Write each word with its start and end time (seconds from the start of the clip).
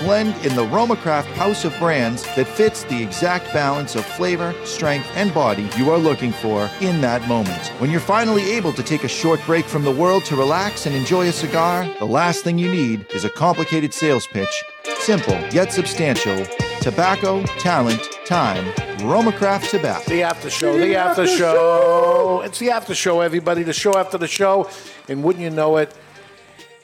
blend 0.00 0.34
in 0.44 0.56
the 0.56 0.64
Romacraft 0.66 1.26
house 1.34 1.64
of 1.64 1.76
brands 1.78 2.24
that 2.34 2.48
fits 2.48 2.84
the 2.84 3.02
exact 3.02 3.52
balance 3.52 3.94
of 3.94 4.04
flavor, 4.04 4.54
strength, 4.64 5.06
and 5.14 5.32
body 5.32 5.68
you 5.76 5.90
are 5.90 5.98
looking 5.98 6.32
for 6.32 6.68
in 6.80 7.00
that 7.02 7.26
moment. 7.28 7.68
When 7.78 7.90
you're 7.90 8.00
finally 8.00 8.50
able 8.52 8.72
to 8.72 8.82
take 8.82 9.04
a 9.04 9.08
short 9.08 9.40
break 9.46 9.66
from 9.66 9.84
the 9.84 9.90
world 9.90 10.24
to 10.24 10.36
relax 10.36 10.86
and 10.86 10.96
enjoy 10.96 11.28
a 11.28 11.32
cigar, 11.32 11.86
the 11.98 12.06
last 12.06 12.42
thing 12.42 12.58
you 12.58 12.70
need 12.70 13.06
is 13.14 13.24
a 13.24 13.30
complicated 13.30 13.94
sales 13.94 14.26
pitch. 14.26 14.64
Simple 14.98 15.38
yet 15.52 15.72
substantial. 15.72 16.44
Tobacco, 16.80 17.42
talent, 17.58 18.00
time. 18.24 18.64
Romacraft 19.00 19.68
Tobacco. 19.70 20.08
The 20.08 20.22
after 20.22 20.48
show, 20.48 20.78
the, 20.78 20.96
after, 20.96 21.26
show. 21.26 22.40
It's 22.42 22.58
the 22.58 22.70
after 22.70 22.94
show, 22.94 23.20
everybody. 23.20 23.62
The 23.62 23.74
show 23.74 23.98
after 23.98 24.16
the 24.16 24.28
show. 24.28 24.70
And 25.08 25.22
wouldn't 25.22 25.44
you 25.44 25.50
know 25.50 25.76
it, 25.76 25.94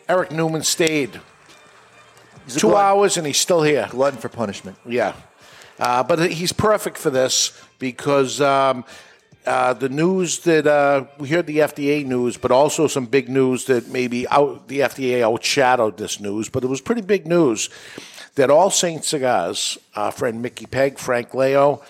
Eric 0.09 0.33
Newman 0.33 0.63
stayed 0.63 1.21
He's 2.47 2.55
two 2.55 2.69
glutton- 2.69 2.87
hours 2.87 3.17
and 3.19 3.27
he's 3.27 3.39
still 3.39 3.63
here. 3.63 3.89
Glutton 3.91 4.19
for 4.19 4.31
punishment. 4.31 4.79
Yeah. 4.87 5.13
Uh, 5.79 6.03
but 6.03 6.31
he's 6.31 6.53
perfect 6.53 6.97
for 6.97 7.11
this 7.11 7.53
because 7.79 8.41
um, 8.41 8.85
uh, 9.45 9.75
the 9.75 9.91
news 9.91 10.39
that 10.41 10.67
uh, 10.67 11.05
we 11.19 11.29
heard 11.29 11.47
the 11.47 11.59
FDA 11.59 12.05
news, 12.07 12.39
but 12.39 12.51
also 12.51 12.87
some 12.87 13.07
big 13.07 13.29
news 13.29 13.67
that 13.67 13.89
maybe 13.89 14.27
out, 14.29 14.69
the 14.69 14.81
FDA 14.81 15.21
outshadowed 15.21 15.99
this 15.99 16.19
news, 16.19 16.49
but 16.49 16.65
it 16.65 16.69
was 16.69 16.81
pretty 16.81 17.03
big 17.03 17.27
news 17.27 17.69
that 18.37 18.51
All 18.51 18.71
Saints 18.71 19.09
Cigars, 19.09 19.77
our 19.95 20.11
friend 20.13 20.41
Mickey 20.41 20.67
Peg, 20.67 20.99
Frank 20.99 21.35
Leo, 21.35 21.83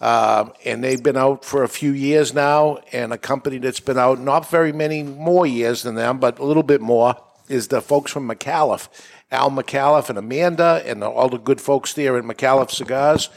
uh, 0.00 0.48
and 0.64 0.82
they've 0.82 1.02
been 1.02 1.16
out 1.16 1.44
for 1.44 1.62
a 1.62 1.68
few 1.68 1.92
years 1.92 2.32
now, 2.32 2.78
and 2.92 3.12
a 3.12 3.18
company 3.18 3.58
that's 3.58 3.80
been 3.80 3.98
out 3.98 4.18
not 4.18 4.50
very 4.50 4.72
many 4.72 5.02
more 5.02 5.46
years 5.46 5.82
than 5.82 5.94
them, 5.94 6.18
but 6.18 6.38
a 6.38 6.44
little 6.44 6.62
bit 6.62 6.80
more, 6.80 7.16
is 7.48 7.68
the 7.68 7.82
folks 7.82 8.12
from 8.12 8.28
Micallef. 8.28 8.88
Al 9.30 9.50
Micallef 9.50 10.08
and 10.08 10.18
Amanda 10.18 10.82
and 10.84 11.04
all 11.04 11.28
the 11.28 11.38
good 11.38 11.60
folks 11.60 11.92
there 11.92 12.16
at 12.16 12.24
Micallef 12.24 12.70
Cigars. 12.70 13.28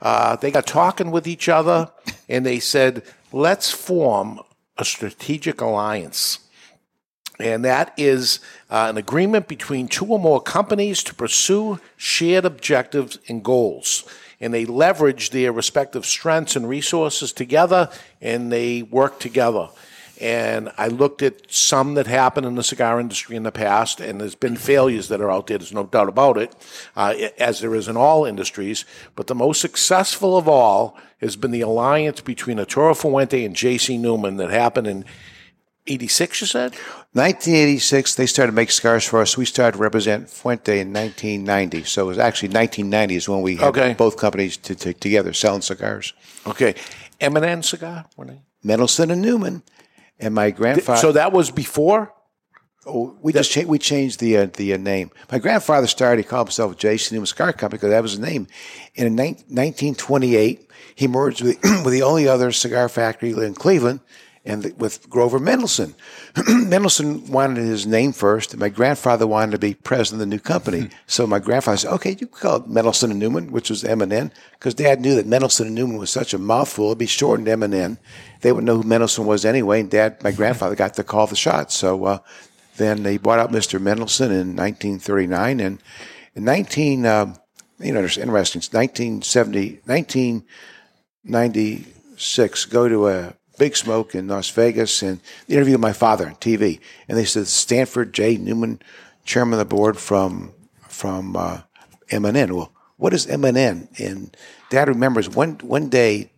Uh, 0.00 0.36
they 0.36 0.50
got 0.50 0.66
talking 0.66 1.10
with 1.10 1.26
each 1.26 1.48
other 1.48 1.90
and 2.28 2.46
they 2.46 2.60
said, 2.60 3.02
let's 3.32 3.70
form 3.70 4.40
a 4.76 4.84
strategic 4.84 5.60
alliance. 5.60 6.38
And 7.40 7.64
that 7.64 7.94
is 7.96 8.40
uh, 8.70 8.86
an 8.90 8.96
agreement 8.96 9.46
between 9.46 9.86
two 9.86 10.06
or 10.06 10.18
more 10.18 10.40
companies 10.40 11.02
to 11.04 11.14
pursue 11.14 11.78
shared 11.96 12.44
objectives 12.44 13.18
and 13.28 13.44
goals. 13.44 14.04
And 14.40 14.52
they 14.54 14.64
leverage 14.64 15.30
their 15.30 15.52
respective 15.52 16.06
strengths 16.06 16.56
and 16.56 16.68
resources 16.68 17.32
together 17.32 17.90
and 18.20 18.50
they 18.52 18.82
work 18.82 19.20
together. 19.20 19.68
And 20.20 20.70
I 20.76 20.88
looked 20.88 21.22
at 21.22 21.50
some 21.52 21.94
that 21.94 22.06
happened 22.08 22.44
in 22.46 22.56
the 22.56 22.62
cigar 22.64 22.98
industry 22.98 23.36
in 23.36 23.44
the 23.44 23.52
past, 23.52 24.00
and 24.00 24.20
there's 24.20 24.34
been 24.34 24.56
failures 24.56 25.08
that 25.08 25.20
are 25.20 25.30
out 25.30 25.46
there. 25.46 25.58
There's 25.58 25.72
no 25.72 25.84
doubt 25.84 26.08
about 26.08 26.36
it, 26.36 26.54
uh, 26.96 27.14
as 27.38 27.60
there 27.60 27.74
is 27.74 27.86
in 27.88 27.96
all 27.96 28.24
industries. 28.24 28.84
But 29.14 29.28
the 29.28 29.34
most 29.36 29.60
successful 29.60 30.36
of 30.36 30.48
all 30.48 30.96
has 31.20 31.36
been 31.36 31.52
the 31.52 31.60
alliance 31.60 32.20
between 32.20 32.58
Arturo 32.58 32.94
Fuente 32.94 33.44
and 33.44 33.54
J.C. 33.54 33.96
Newman 33.96 34.36
that 34.38 34.50
happened 34.50 34.86
in 34.88 35.04
'86. 35.86 36.40
You 36.40 36.46
said 36.48 36.72
1986, 37.12 38.14
they 38.16 38.26
started 38.26 38.52
making 38.52 38.72
cigars 38.72 39.04
for 39.04 39.20
us. 39.20 39.36
We 39.36 39.44
started 39.44 39.76
to 39.78 39.82
represent 39.82 40.28
Fuente 40.28 40.80
in 40.80 40.92
1990. 40.92 41.84
So 41.84 42.02
it 42.04 42.08
was 42.08 42.18
actually 42.18 42.48
1990 42.50 43.14
is 43.16 43.28
when 43.28 43.40
we 43.42 43.56
had 43.56 43.68
Okay. 43.68 43.94
both 43.94 44.16
companies 44.16 44.56
to, 44.58 44.74
to, 44.74 44.92
together 44.92 45.32
selling 45.32 45.62
cigars. 45.62 46.12
okay. 46.46 46.74
M&N 47.20 47.62
cigar. 47.62 48.04
Mendelsohn 48.62 49.10
and 49.10 49.22
Newman. 49.22 49.62
And 50.20 50.34
my 50.34 50.50
grandfather. 50.50 51.00
So 51.00 51.12
that 51.12 51.32
was 51.32 51.50
before. 51.50 52.12
Oh, 52.86 53.16
we 53.20 53.32
just 53.32 53.50
cha- 53.50 53.62
we 53.66 53.78
changed 53.78 54.18
the 54.18 54.36
uh, 54.38 54.46
the 54.46 54.74
uh, 54.74 54.76
name. 54.78 55.10
My 55.30 55.38
grandfather 55.38 55.86
started. 55.86 56.24
He 56.24 56.28
called 56.28 56.48
himself 56.48 56.76
J.C. 56.76 57.14
Newman 57.14 57.26
Cigar 57.26 57.52
Company 57.52 57.78
because 57.78 57.90
that 57.90 58.02
was 58.02 58.12
his 58.12 58.20
name. 58.20 58.46
And 58.96 59.06
in 59.08 59.14
nine- 59.14 59.34
1928, 59.48 60.70
he 60.94 61.06
merged 61.06 61.42
with, 61.42 61.58
with 61.84 61.92
the 61.92 62.02
only 62.02 62.26
other 62.26 62.50
cigar 62.50 62.88
factory 62.88 63.30
in 63.30 63.54
Cleveland, 63.54 64.00
and 64.48 64.62
th- 64.62 64.74
with 64.76 65.08
Grover 65.08 65.38
Mendelsohn. 65.38 65.94
Mendelsohn 66.48 67.30
wanted 67.30 67.58
his 67.58 67.86
name 67.86 68.12
first, 68.12 68.52
and 68.52 68.60
my 68.60 68.70
grandfather 68.70 69.26
wanted 69.26 69.52
to 69.52 69.58
be 69.58 69.74
president 69.74 70.22
of 70.22 70.28
the 70.28 70.34
new 70.34 70.40
company. 70.40 70.88
so 71.06 71.26
my 71.26 71.38
grandfather 71.38 71.76
said, 71.76 71.92
"Okay, 71.92 72.10
you 72.10 72.26
can 72.26 72.28
call 72.28 72.56
it 72.56 72.66
Mendelsohn 72.66 73.10
and 73.10 73.20
Newman, 73.20 73.52
which 73.52 73.70
was 73.70 73.84
M 73.84 74.02
and 74.02 74.12
N, 74.12 74.32
because 74.52 74.74
Dad 74.74 75.00
knew 75.00 75.14
that 75.14 75.26
Mendelsohn 75.26 75.66
and 75.66 75.76
Newman 75.76 75.98
was 75.98 76.10
such 76.10 76.34
a 76.34 76.38
mouthful; 76.38 76.86
it'd 76.86 76.98
be 76.98 77.06
shortened 77.06 77.46
M 77.46 77.62
and 77.62 77.74
N. 77.74 77.98
They 78.40 78.50
would 78.50 78.64
know 78.64 78.78
who 78.78 78.88
Mendelsohn 78.88 79.26
was 79.26 79.44
anyway. 79.44 79.80
And 79.80 79.90
Dad, 79.90 80.22
my 80.24 80.32
grandfather, 80.32 80.74
got 80.74 80.94
to 80.94 81.04
call 81.04 81.28
the 81.28 81.36
shots. 81.36 81.76
So." 81.76 82.04
Uh, 82.04 82.18
then 82.78 83.02
they 83.02 83.18
bought 83.18 83.40
out 83.40 83.50
Mr. 83.50 83.80
Mendelsohn 83.80 84.30
in 84.30 84.54
1939, 84.54 85.58
and 85.58 85.82
in 86.36 86.44
19, 86.44 87.06
um, 87.06 87.34
you 87.80 87.92
know, 87.92 88.04
it's 88.04 88.16
interesting. 88.16 88.60
It's 88.60 88.72
1970, 88.72 89.80
1996. 89.84 92.64
Go 92.66 92.88
to 92.88 93.08
a 93.08 93.34
big 93.58 93.76
smoke 93.76 94.14
in 94.14 94.28
Las 94.28 94.48
Vegas 94.50 95.02
and 95.02 95.20
the 95.46 95.54
interview 95.54 95.74
with 95.74 95.80
my 95.80 95.92
father 95.92 96.26
on 96.26 96.34
TV, 96.36 96.80
and 97.08 97.18
they 97.18 97.24
said 97.24 97.46
Stanford 97.46 98.12
J. 98.14 98.36
Newman, 98.36 98.80
chairman 99.24 99.54
of 99.54 99.58
the 99.58 99.64
board 99.76 99.98
from 99.98 100.52
from 100.88 101.36
uh, 101.36 101.60
M&N. 102.10 102.54
Well, 102.54 102.72
what 102.96 103.12
is 103.14 103.26
M&N? 103.26 103.88
And 103.98 104.36
Dad 104.70 104.88
remembers 104.88 105.28
one 105.28 105.58
one 105.62 105.88
day 105.88 106.30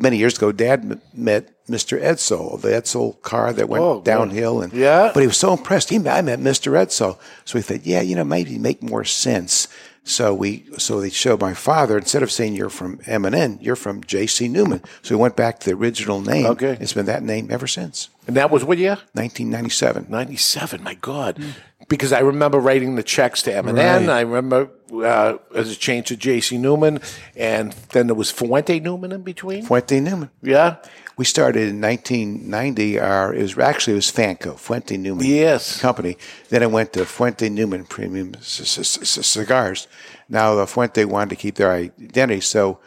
many 0.00 0.16
years 0.16 0.36
ago, 0.36 0.52
Dad 0.52 0.80
m- 0.90 1.00
met 1.14 1.52
Mr. 1.66 2.00
Edsel, 2.00 2.60
the 2.60 2.68
Edsel 2.68 3.20
car 3.22 3.52
that 3.52 3.68
went 3.68 3.82
Oh, 3.82 4.00
downhill, 4.00 4.62
and 4.62 4.72
Yeah. 4.72 5.10
but 5.12 5.20
he 5.20 5.26
was 5.26 5.36
so 5.36 5.52
impressed. 5.52 5.90
He, 5.90 5.96
I 5.96 6.22
met 6.22 6.38
Mr. 6.38 6.72
Edsel, 6.72 7.18
so 7.44 7.58
he 7.58 7.62
thought, 7.62 7.84
yeah, 7.84 8.00
you 8.00 8.14
know, 8.16 8.24
maybe 8.24 8.58
make 8.58 8.82
more 8.82 9.04
sense. 9.04 9.68
So 10.08 10.32
we, 10.32 10.64
so 10.78 11.00
they 11.00 11.10
showed 11.10 11.40
my 11.40 11.52
father 11.52 11.98
instead 11.98 12.22
of 12.22 12.30
saying 12.30 12.54
you're 12.54 12.70
from 12.70 13.00
M 13.06 13.24
and 13.24 13.34
N, 13.34 13.58
you're 13.60 13.74
from 13.74 14.04
J.C. 14.04 14.46
Newman. 14.46 14.80
So 15.02 15.16
we 15.16 15.20
went 15.20 15.34
back 15.34 15.58
to 15.60 15.66
the 15.70 15.74
original 15.76 16.20
name. 16.20 16.46
Okay. 16.46 16.78
it's 16.80 16.92
been 16.92 17.06
that 17.06 17.24
name 17.24 17.48
ever 17.50 17.66
since 17.66 18.08
And 18.28 18.36
that 18.36 18.50
was 18.52 18.62
what 18.64 18.78
year? 18.78 18.98
1997. 19.14 20.06
97 20.08 20.82
my 20.82 20.94
god 20.94 21.42
because 21.88 22.12
i 22.12 22.20
remember 22.20 22.58
writing 22.58 22.94
the 22.96 23.02
checks 23.02 23.42
to 23.42 23.54
m&n 23.54 23.74
Right. 23.76 24.08
i 24.08 24.20
remember 24.20 24.70
uh, 24.92 25.36
as 25.54 25.70
it 25.70 25.78
changed 25.78 26.08
to 26.08 26.16
jc 26.16 26.58
newman 26.58 27.00
and 27.36 27.72
then 27.90 28.06
there 28.06 28.14
was 28.16 28.30
fuente 28.30 28.80
newman 28.80 29.12
in 29.12 29.22
between 29.22 29.64
Fuente 29.64 30.00
Newman. 30.00 30.30
yeah 30.42 30.76
We 31.16 31.24
started 31.24 31.68
in 31.68 31.80
1990. 31.80 33.00
Our 33.00 33.32
it 33.34 33.42
was 33.42 33.58
actually 33.58 33.94
it 33.94 33.96
was 33.96 34.12
Fanco 34.12 34.58
Fuente 34.58 34.96
Newman. 34.96 35.24
Yes. 35.26 35.80
company. 35.80 36.16
Then 36.50 36.62
it 36.62 36.70
went 36.70 36.92
to 36.92 37.04
Fuente 37.06 37.48
Newman 37.48 37.84
Premium 37.84 38.34
c- 38.40 38.64
c- 38.64 38.82
c- 39.04 39.22
Cigars. 39.22 39.88
Now 40.28 40.54
the 40.54 40.66
Fuente 40.66 41.04
wanted 41.04 41.30
to 41.30 41.36
keep 41.36 41.54
their 41.54 41.72
identity, 41.72 42.40
so 42.40 42.78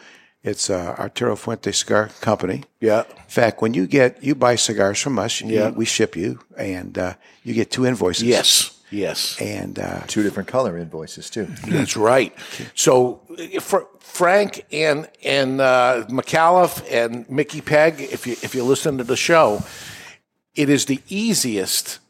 it's 0.44 0.70
uh, 0.70 0.94
Arturo 0.98 1.36
Fuente 1.36 1.72
Cigar 1.72 2.08
Company. 2.20 2.62
Yeah. 2.80 3.02
In 3.08 3.24
fact, 3.28 3.60
when 3.62 3.74
you 3.74 3.86
get 3.86 4.22
you 4.22 4.34
buy 4.34 4.54
cigars 4.56 5.00
from 5.00 5.18
us, 5.18 5.40
you- 5.40 5.48
Yeah. 5.56 5.70
we 5.70 5.84
ship 5.84 6.14
you, 6.16 6.38
and 6.56 6.96
uh, 6.98 7.14
you 7.42 7.52
get 7.54 7.70
two 7.70 7.84
invoices. 7.84 8.24
yes 8.24 8.76
yes. 8.90 9.40
And 9.40 9.78
uh, 9.78 10.00
Two 10.06 10.22
different 10.22 10.48
color 10.48 10.76
invoices, 10.78 11.30
too. 11.30 11.46
that's 11.68 11.96
right. 11.96 12.34
So 12.74 13.20
uh, 13.38 13.60
Fr- 13.60 13.88
frank 14.00 14.64
and 14.72 15.08
and 15.24 15.60
uh, 15.60 16.04
micallef 16.08 16.82
and 16.90 17.28
mickey 17.30 17.60
peg 17.60 18.00
if 18.00 18.26
you 18.26 18.32
if 18.42 18.54
you 18.54 18.64
listen 18.64 18.98
to 18.98 19.04
the 19.04 19.16
show 19.16 19.62
it 20.56 20.68
is 20.68 20.86
the 20.86 21.00
easiest 21.08 22.00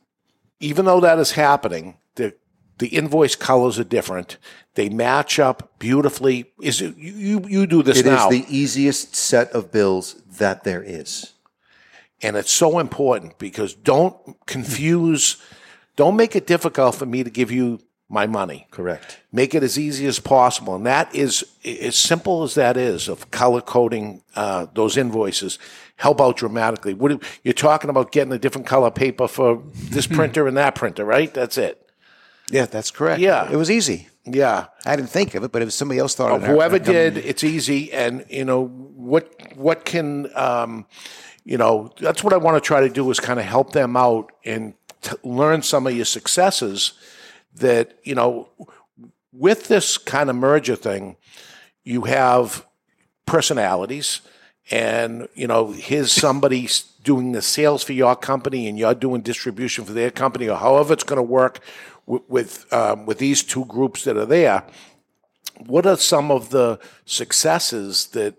even 0.61 0.85
though 0.87 1.01
that 1.01 1.19
is 1.19 1.33
happening 1.33 1.97
the 2.15 2.35
the 2.79 2.89
invoice 2.89 3.37
colors 3.37 3.79
are 3.79 3.85
different. 3.85 4.39
They 4.75 4.89
match 4.89 5.39
up 5.39 5.79
beautifully. 5.79 6.51
Is 6.63 6.81
it 6.81 6.97
you 6.97 7.13
you, 7.13 7.45
you 7.49 7.67
do 7.67 7.83
this 7.83 7.99
It 7.99 8.07
is 8.07 8.13
now. 8.13 8.31
the 8.31 8.47
easiest 8.49 9.15
set 9.15 9.51
of 9.53 9.71
bills 9.71 10.15
that 10.39 10.65
there 10.65 10.83
is. 10.83 11.35
and 12.23 12.37
it's 12.37 12.53
so 12.53 12.79
important 12.79 13.39
because 13.39 13.75
don't 13.75 14.17
confuse 14.47 15.37
don't 16.01 16.17
make 16.17 16.35
it 16.35 16.47
difficult 16.47 16.95
for 16.95 17.05
me 17.05 17.23
to 17.23 17.29
give 17.29 17.51
you 17.51 17.79
my 18.09 18.27
money. 18.27 18.67
Correct. 18.71 19.21
Make 19.33 19.55
it 19.55 19.63
as 19.63 19.79
easy 19.79 20.07
as 20.07 20.19
possible, 20.19 20.75
and 20.75 20.87
that 20.87 21.15
is 21.15 21.45
as 21.63 21.95
simple 21.95 22.43
as 22.43 22.55
that 22.55 22.79
is 22.79 23.07
of 23.07 23.31
color 23.31 23.61
coding 23.61 24.23
uh, 24.35 24.65
those 24.73 24.97
invoices. 24.97 25.59
Help 25.97 26.19
out 26.19 26.39
dramatically. 26.39 26.95
What 26.95 27.23
you're 27.45 27.53
talking 27.53 27.91
about 27.91 28.13
getting 28.13 28.33
a 28.33 28.39
different 28.39 28.67
color 28.67 28.91
paper 28.91 29.29
for 29.29 29.63
this 29.75 30.07
printer 30.07 30.49
and 30.49 30.57
that 30.57 30.75
printer, 30.75 31.05
right? 31.05 31.33
That's 31.35 31.59
it. 31.59 31.87
Yeah, 32.51 32.65
that's 32.65 32.91
correct. 32.91 33.21
Yeah. 33.21 33.53
It 33.53 33.57
was 33.57 33.71
easy. 33.71 34.09
Yeah. 34.25 34.69
I 34.87 34.97
didn't 34.97 35.11
think 35.11 35.35
of 35.35 35.45
it, 35.45 35.53
but 35.53 35.61
if 35.61 35.71
somebody 35.71 36.01
else 36.01 36.15
thought 36.15 36.33
of 36.33 36.45
it, 36.45 36.47
whoever 36.47 36.79
did, 36.79 37.19
it's 37.19 37.45
easy. 37.45 37.93
And 37.93 38.25
you 38.31 38.47
know 38.47 38.65
what? 38.65 39.31
What 39.55 39.85
can 39.85 40.31
um, 40.35 40.87
you 41.45 41.59
know? 41.59 41.93
That's 42.01 42.25
what 42.25 42.33
I 42.33 42.39
want 42.39 42.57
to 42.57 42.67
try 42.67 42.81
to 42.81 42.89
do 42.89 43.11
is 43.11 43.21
kind 43.21 43.39
of 43.39 43.45
help 43.45 43.73
them 43.73 43.99
out 43.99 44.33
and 44.47 44.73
learn 45.23 45.63
some 45.63 45.87
of 45.87 45.95
your 45.95 46.05
successes. 46.05 46.93
That 47.55 47.99
you 48.05 48.15
know, 48.15 48.49
with 49.33 49.69
this 49.69 49.99
kind 49.99 50.31
of 50.31 50.37
merger 50.37 50.77
thing, 50.77 51.17
you 51.85 52.03
have 52.03 52.65
personalities, 53.27 54.21
and 54.71 55.29
you 55.35 55.47
know, 55.47 55.73
here's 55.73 56.13
somebody 56.13 56.69
doing 57.03 57.33
the 57.33 57.43
sales 57.43 57.83
for 57.83 57.93
your 57.93 58.15
company, 58.15 58.69
and 58.69 58.79
you're 58.79 58.95
doing 58.95 59.23
distribution 59.23 59.85
for 59.85 59.93
their 59.93 60.11
company, 60.11 60.49
or 60.49 60.57
however 60.57 60.93
it's 60.93 61.05
going 61.05 61.17
to 61.17 61.23
work 61.23 61.61
with 62.07 62.23
with, 62.29 62.73
um, 62.73 63.07
with 63.07 63.19
these 63.19 63.43
two 63.43 63.65
groups 63.65 64.05
that 64.05 64.17
are 64.17 64.27
there 64.27 64.65
what 65.67 65.87
are 65.87 65.97
some 65.97 66.31
of 66.31 66.51
the 66.51 66.79
successes 67.05 68.07
that 68.09 68.35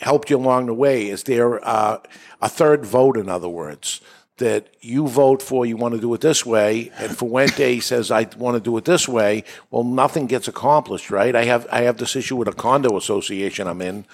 helped 0.00 0.30
you 0.30 0.36
along 0.36 0.66
the 0.66 0.74
way? 0.74 1.08
Is 1.08 1.24
there 1.24 1.66
uh, 1.66 1.98
a 2.40 2.48
third 2.48 2.86
vote, 2.86 3.16
in 3.16 3.28
other 3.28 3.48
words, 3.48 4.00
that 4.38 4.68
you 4.80 5.06
vote 5.06 5.42
for, 5.42 5.66
you 5.66 5.76
want 5.76 5.94
to 5.94 6.00
do 6.00 6.12
it 6.14 6.20
this 6.20 6.46
way, 6.46 6.90
and 6.98 7.16
Fuente 7.16 7.80
says, 7.80 8.10
I 8.10 8.26
want 8.36 8.56
to 8.56 8.60
do 8.60 8.76
it 8.76 8.84
this 8.84 9.08
way? 9.08 9.44
Well, 9.70 9.84
nothing 9.84 10.26
gets 10.26 10.48
accomplished, 10.48 11.10
right? 11.10 11.34
I 11.34 11.44
have, 11.44 11.66
I 11.70 11.82
have 11.82 11.98
this 11.98 12.16
issue 12.16 12.36
with 12.36 12.48
a 12.48 12.52
condo 12.52 12.96
association 12.96 13.66
I'm 13.66 13.82
in 13.82 14.04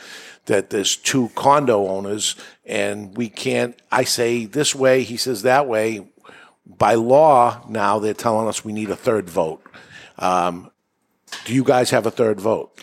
that 0.46 0.70
there's 0.70 0.96
two 0.96 1.30
condo 1.34 1.88
owners, 1.88 2.36
and 2.66 3.16
we 3.16 3.28
can't, 3.28 3.80
I 3.90 4.04
say 4.04 4.44
this 4.44 4.74
way, 4.74 5.02
he 5.02 5.16
says 5.16 5.42
that 5.42 5.66
way. 5.66 6.06
By 6.66 6.94
law, 6.94 7.62
now 7.68 7.98
they're 7.98 8.14
telling 8.14 8.48
us 8.48 8.64
we 8.64 8.72
need 8.72 8.90
a 8.90 8.96
third 8.96 9.28
vote. 9.28 9.62
Um, 10.18 10.70
do 11.44 11.54
you 11.54 11.64
guys 11.64 11.90
have 11.90 12.06
a 12.06 12.10
third 12.10 12.40
vote? 12.40 12.78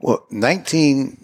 Well, 0.00 0.26
19, 0.30 1.23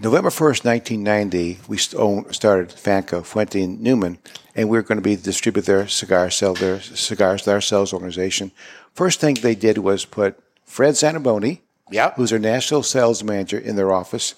November 0.00 0.30
1st, 0.30 0.64
1990, 0.64 1.58
we 1.68 1.76
st- 1.76 2.34
started 2.34 2.68
Fanco, 2.70 3.24
Fuente 3.24 3.62
and 3.62 3.80
Newman, 3.80 4.18
and 4.54 4.68
we 4.68 4.78
are 4.78 4.82
going 4.82 4.96
to 4.98 5.02
be 5.02 5.16
distribute 5.16 5.66
their 5.66 5.86
cigar, 5.88 6.30
sell 6.30 6.54
their 6.54 6.80
cigars 6.80 7.42
to 7.42 7.52
our 7.52 7.60
sales 7.60 7.92
organization. 7.92 8.50
First 8.94 9.20
thing 9.20 9.34
they 9.34 9.54
did 9.54 9.78
was 9.78 10.04
put 10.04 10.38
Fred 10.64 10.94
Zanaboni, 10.94 11.60
Yeah. 11.90 12.12
who's 12.16 12.32
our 12.32 12.38
national 12.38 12.82
sales 12.82 13.22
manager, 13.22 13.58
in 13.58 13.76
their 13.76 13.92
office. 13.92 14.34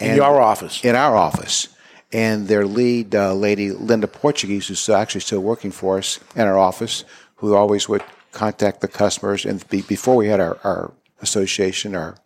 In 0.00 0.16
your 0.16 0.40
office. 0.40 0.82
In 0.84 0.96
our 0.96 1.16
office. 1.16 1.68
And 2.12 2.48
their 2.48 2.66
lead 2.66 3.14
uh, 3.14 3.34
lady, 3.34 3.70
Linda 3.70 4.06
Portuguese, 4.08 4.68
who's 4.68 4.88
actually 4.88 5.22
still 5.22 5.40
working 5.40 5.70
for 5.70 5.98
us 5.98 6.18
in 6.34 6.42
our 6.42 6.58
office, 6.58 7.04
who 7.36 7.54
always 7.54 7.88
would 7.88 8.02
contact 8.32 8.80
the 8.80 8.88
customers. 8.88 9.44
And 9.46 9.66
be, 9.68 9.82
before 9.82 10.16
we 10.16 10.28
had 10.28 10.40
our, 10.40 10.58
our 10.64 10.92
association, 11.20 11.94
our 11.94 12.16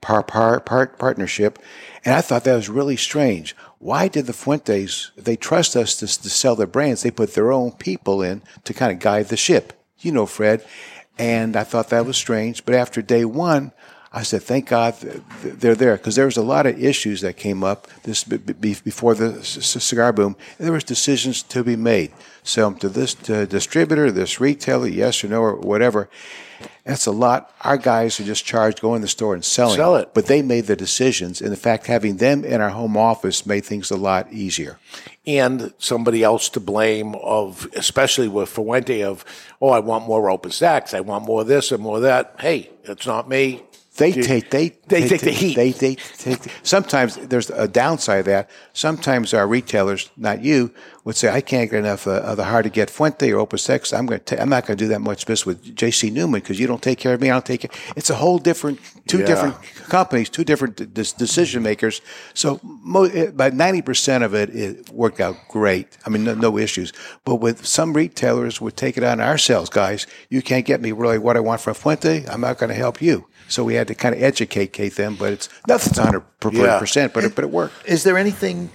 par, 0.00 0.22
par, 0.22 0.60
part 0.60 0.98
partnership, 0.98 1.58
and 2.04 2.14
I 2.14 2.20
thought 2.20 2.44
that 2.44 2.54
was 2.54 2.68
really 2.68 2.96
strange. 2.96 3.56
Why 3.78 4.08
did 4.08 4.26
the 4.26 4.32
Fuentes, 4.32 5.10
they 5.16 5.36
trust 5.36 5.76
us 5.76 5.96
to, 5.96 6.06
to 6.06 6.30
sell 6.30 6.56
their 6.56 6.66
brands, 6.66 7.02
they 7.02 7.10
put 7.10 7.34
their 7.34 7.52
own 7.52 7.72
people 7.72 8.22
in 8.22 8.42
to 8.64 8.74
kind 8.74 8.92
of 8.92 8.98
guide 8.98 9.28
the 9.28 9.36
ship? 9.36 9.72
You 9.98 10.12
know, 10.12 10.26
Fred. 10.26 10.64
And 11.18 11.56
I 11.56 11.64
thought 11.64 11.88
that 11.90 12.06
was 12.06 12.16
strange. 12.16 12.64
But 12.64 12.74
after 12.74 13.00
day 13.00 13.24
one, 13.24 13.72
I 14.12 14.22
said, 14.22 14.42
thank 14.42 14.68
God 14.68 14.98
th- 14.98 15.20
th- 15.42 15.54
they're 15.56 15.74
there 15.74 15.96
because 15.96 16.16
there 16.16 16.24
was 16.24 16.36
a 16.36 16.42
lot 16.42 16.66
of 16.66 16.82
issues 16.82 17.20
that 17.20 17.36
came 17.36 17.64
up 17.64 17.86
this 18.02 18.24
before 18.24 19.14
the 19.14 19.42
cigar 19.42 20.12
boom. 20.12 20.36
There 20.58 20.72
was 20.72 20.84
decisions 20.84 21.42
to 21.44 21.64
be 21.64 21.76
made. 21.76 22.12
Sell 22.46 22.70
them 22.70 22.78
to 22.78 22.88
this 22.88 23.14
to 23.14 23.46
distributor, 23.46 24.10
this 24.10 24.40
retailer, 24.40 24.88
yes 24.88 25.24
or 25.24 25.28
no, 25.28 25.42
or 25.42 25.56
whatever. 25.56 26.08
That's 26.84 27.04
a 27.06 27.10
lot. 27.10 27.52
Our 27.62 27.76
guys 27.76 28.18
are 28.20 28.24
just 28.24 28.44
charged 28.44 28.80
going 28.80 29.00
to 29.00 29.04
the 29.04 29.08
store 29.08 29.34
and 29.34 29.44
selling. 29.44 29.76
Sell 29.76 29.96
it. 29.96 30.14
But 30.14 30.26
they 30.26 30.40
made 30.40 30.66
the 30.66 30.76
decisions. 30.76 31.40
And 31.40 31.50
in 31.50 31.56
fact, 31.56 31.86
having 31.86 32.16
them 32.16 32.44
in 32.44 32.60
our 32.60 32.70
home 32.70 32.96
office 32.96 33.44
made 33.44 33.64
things 33.64 33.90
a 33.90 33.96
lot 33.96 34.32
easier. 34.32 34.78
and 35.26 35.74
somebody 35.78 36.22
else 36.22 36.48
to 36.50 36.60
blame 36.60 37.14
of, 37.16 37.68
especially 37.74 38.28
with 38.28 38.48
Fuente 38.48 39.02
of, 39.02 39.24
oh, 39.60 39.70
I 39.70 39.80
want 39.80 40.06
more 40.06 40.30
open 40.30 40.52
stacks. 40.52 40.94
I 40.94 41.00
want 41.00 41.24
more 41.24 41.40
of 41.40 41.48
this 41.48 41.72
and 41.72 41.82
more 41.82 41.96
of 41.96 42.02
that. 42.02 42.36
Hey, 42.38 42.70
it's 42.84 43.06
not 43.06 43.28
me. 43.28 43.62
They 43.96 44.12
take 44.12 44.50
they 44.50 44.68
they 44.88 45.08
take 45.08 45.22
the 45.22 45.30
heat. 45.30 45.54
They 45.56 45.72
they 45.72 45.94
take. 45.94 46.42
The, 46.42 46.50
sometimes 46.62 47.16
there's 47.16 47.50
a 47.50 47.66
downside 47.66 48.20
of 48.20 48.24
that. 48.26 48.50
Sometimes 48.72 49.32
our 49.32 49.46
retailers, 49.46 50.10
not 50.16 50.42
you, 50.42 50.70
would 51.04 51.16
say, 51.16 51.28
"I 51.30 51.40
can't 51.40 51.70
get 51.70 51.78
enough 51.78 52.06
uh, 52.06 52.20
of 52.30 52.36
the 52.36 52.44
hard 52.44 52.64
to 52.64 52.70
get 52.70 52.90
Fuente 52.90 53.32
or 53.32 53.38
Opus 53.40 53.68
X. 53.70 53.92
I'm 53.92 54.06
going 54.06 54.20
to. 54.20 54.40
I'm 54.40 54.48
not 54.50 54.66
going 54.66 54.76
to 54.76 54.84
do 54.84 54.88
that 54.88 55.00
much 55.00 55.26
business 55.26 55.46
with 55.46 55.74
J.C. 55.74 56.10
Newman 56.10 56.40
because 56.40 56.60
you 56.60 56.66
don't 56.66 56.82
take 56.82 56.98
care 56.98 57.14
of 57.14 57.20
me. 57.20 57.30
I 57.30 57.32
don't 57.34 57.46
take 57.46 57.62
care. 57.62 57.70
It's 57.96 58.10
a 58.10 58.14
whole 58.14 58.38
different, 58.38 58.80
two 59.06 59.20
Yeah. 59.20 59.26
different 59.26 59.62
companies, 59.88 60.28
two 60.28 60.44
different 60.44 60.76
de- 60.76 60.86
de- 60.86 61.14
decision 61.16 61.62
makers. 61.62 62.00
So 62.34 62.60
mo- 62.62 63.04
about 63.04 63.54
ninety 63.54 63.82
percent 63.82 64.24
of 64.24 64.34
it, 64.34 64.50
it 64.54 64.90
worked 64.90 65.20
out 65.20 65.36
great. 65.48 65.96
I 66.04 66.10
mean, 66.10 66.24
no, 66.24 66.34
no 66.34 66.58
issues. 66.58 66.92
But 67.24 67.36
with 67.36 67.64
some 67.66 67.94
retailers 67.94 68.60
would 68.60 68.76
take 68.76 68.96
it 68.98 69.04
on 69.04 69.20
our 69.20 69.38
sales 69.38 69.70
guys. 69.70 70.06
You 70.28 70.42
can't 70.42 70.66
get 70.66 70.80
me 70.82 70.92
really 70.92 71.18
what 71.18 71.36
I 71.36 71.40
want 71.40 71.60
from 71.62 71.74
Fuente. 71.74 72.24
I'm 72.28 72.42
not 72.42 72.58
going 72.58 72.68
to 72.70 72.76
help 72.76 73.00
you. 73.00 73.26
So 73.48 73.64
we 73.64 73.74
had 73.74 73.88
to 73.88 73.94
kind 73.94 74.14
of 74.14 74.22
educate 74.22 74.96
them, 74.96 75.16
but 75.16 75.32
it's 75.32 75.48
nothing's 75.68 75.98
hundred 75.98 76.24
Yeah. 76.52 76.78
percent, 76.78 77.12
but 77.14 77.24
it, 77.24 77.34
but 77.34 77.44
it 77.44 77.50
worked. 77.50 77.74
Is 77.86 78.02
there 78.04 78.18
anything, 78.18 78.70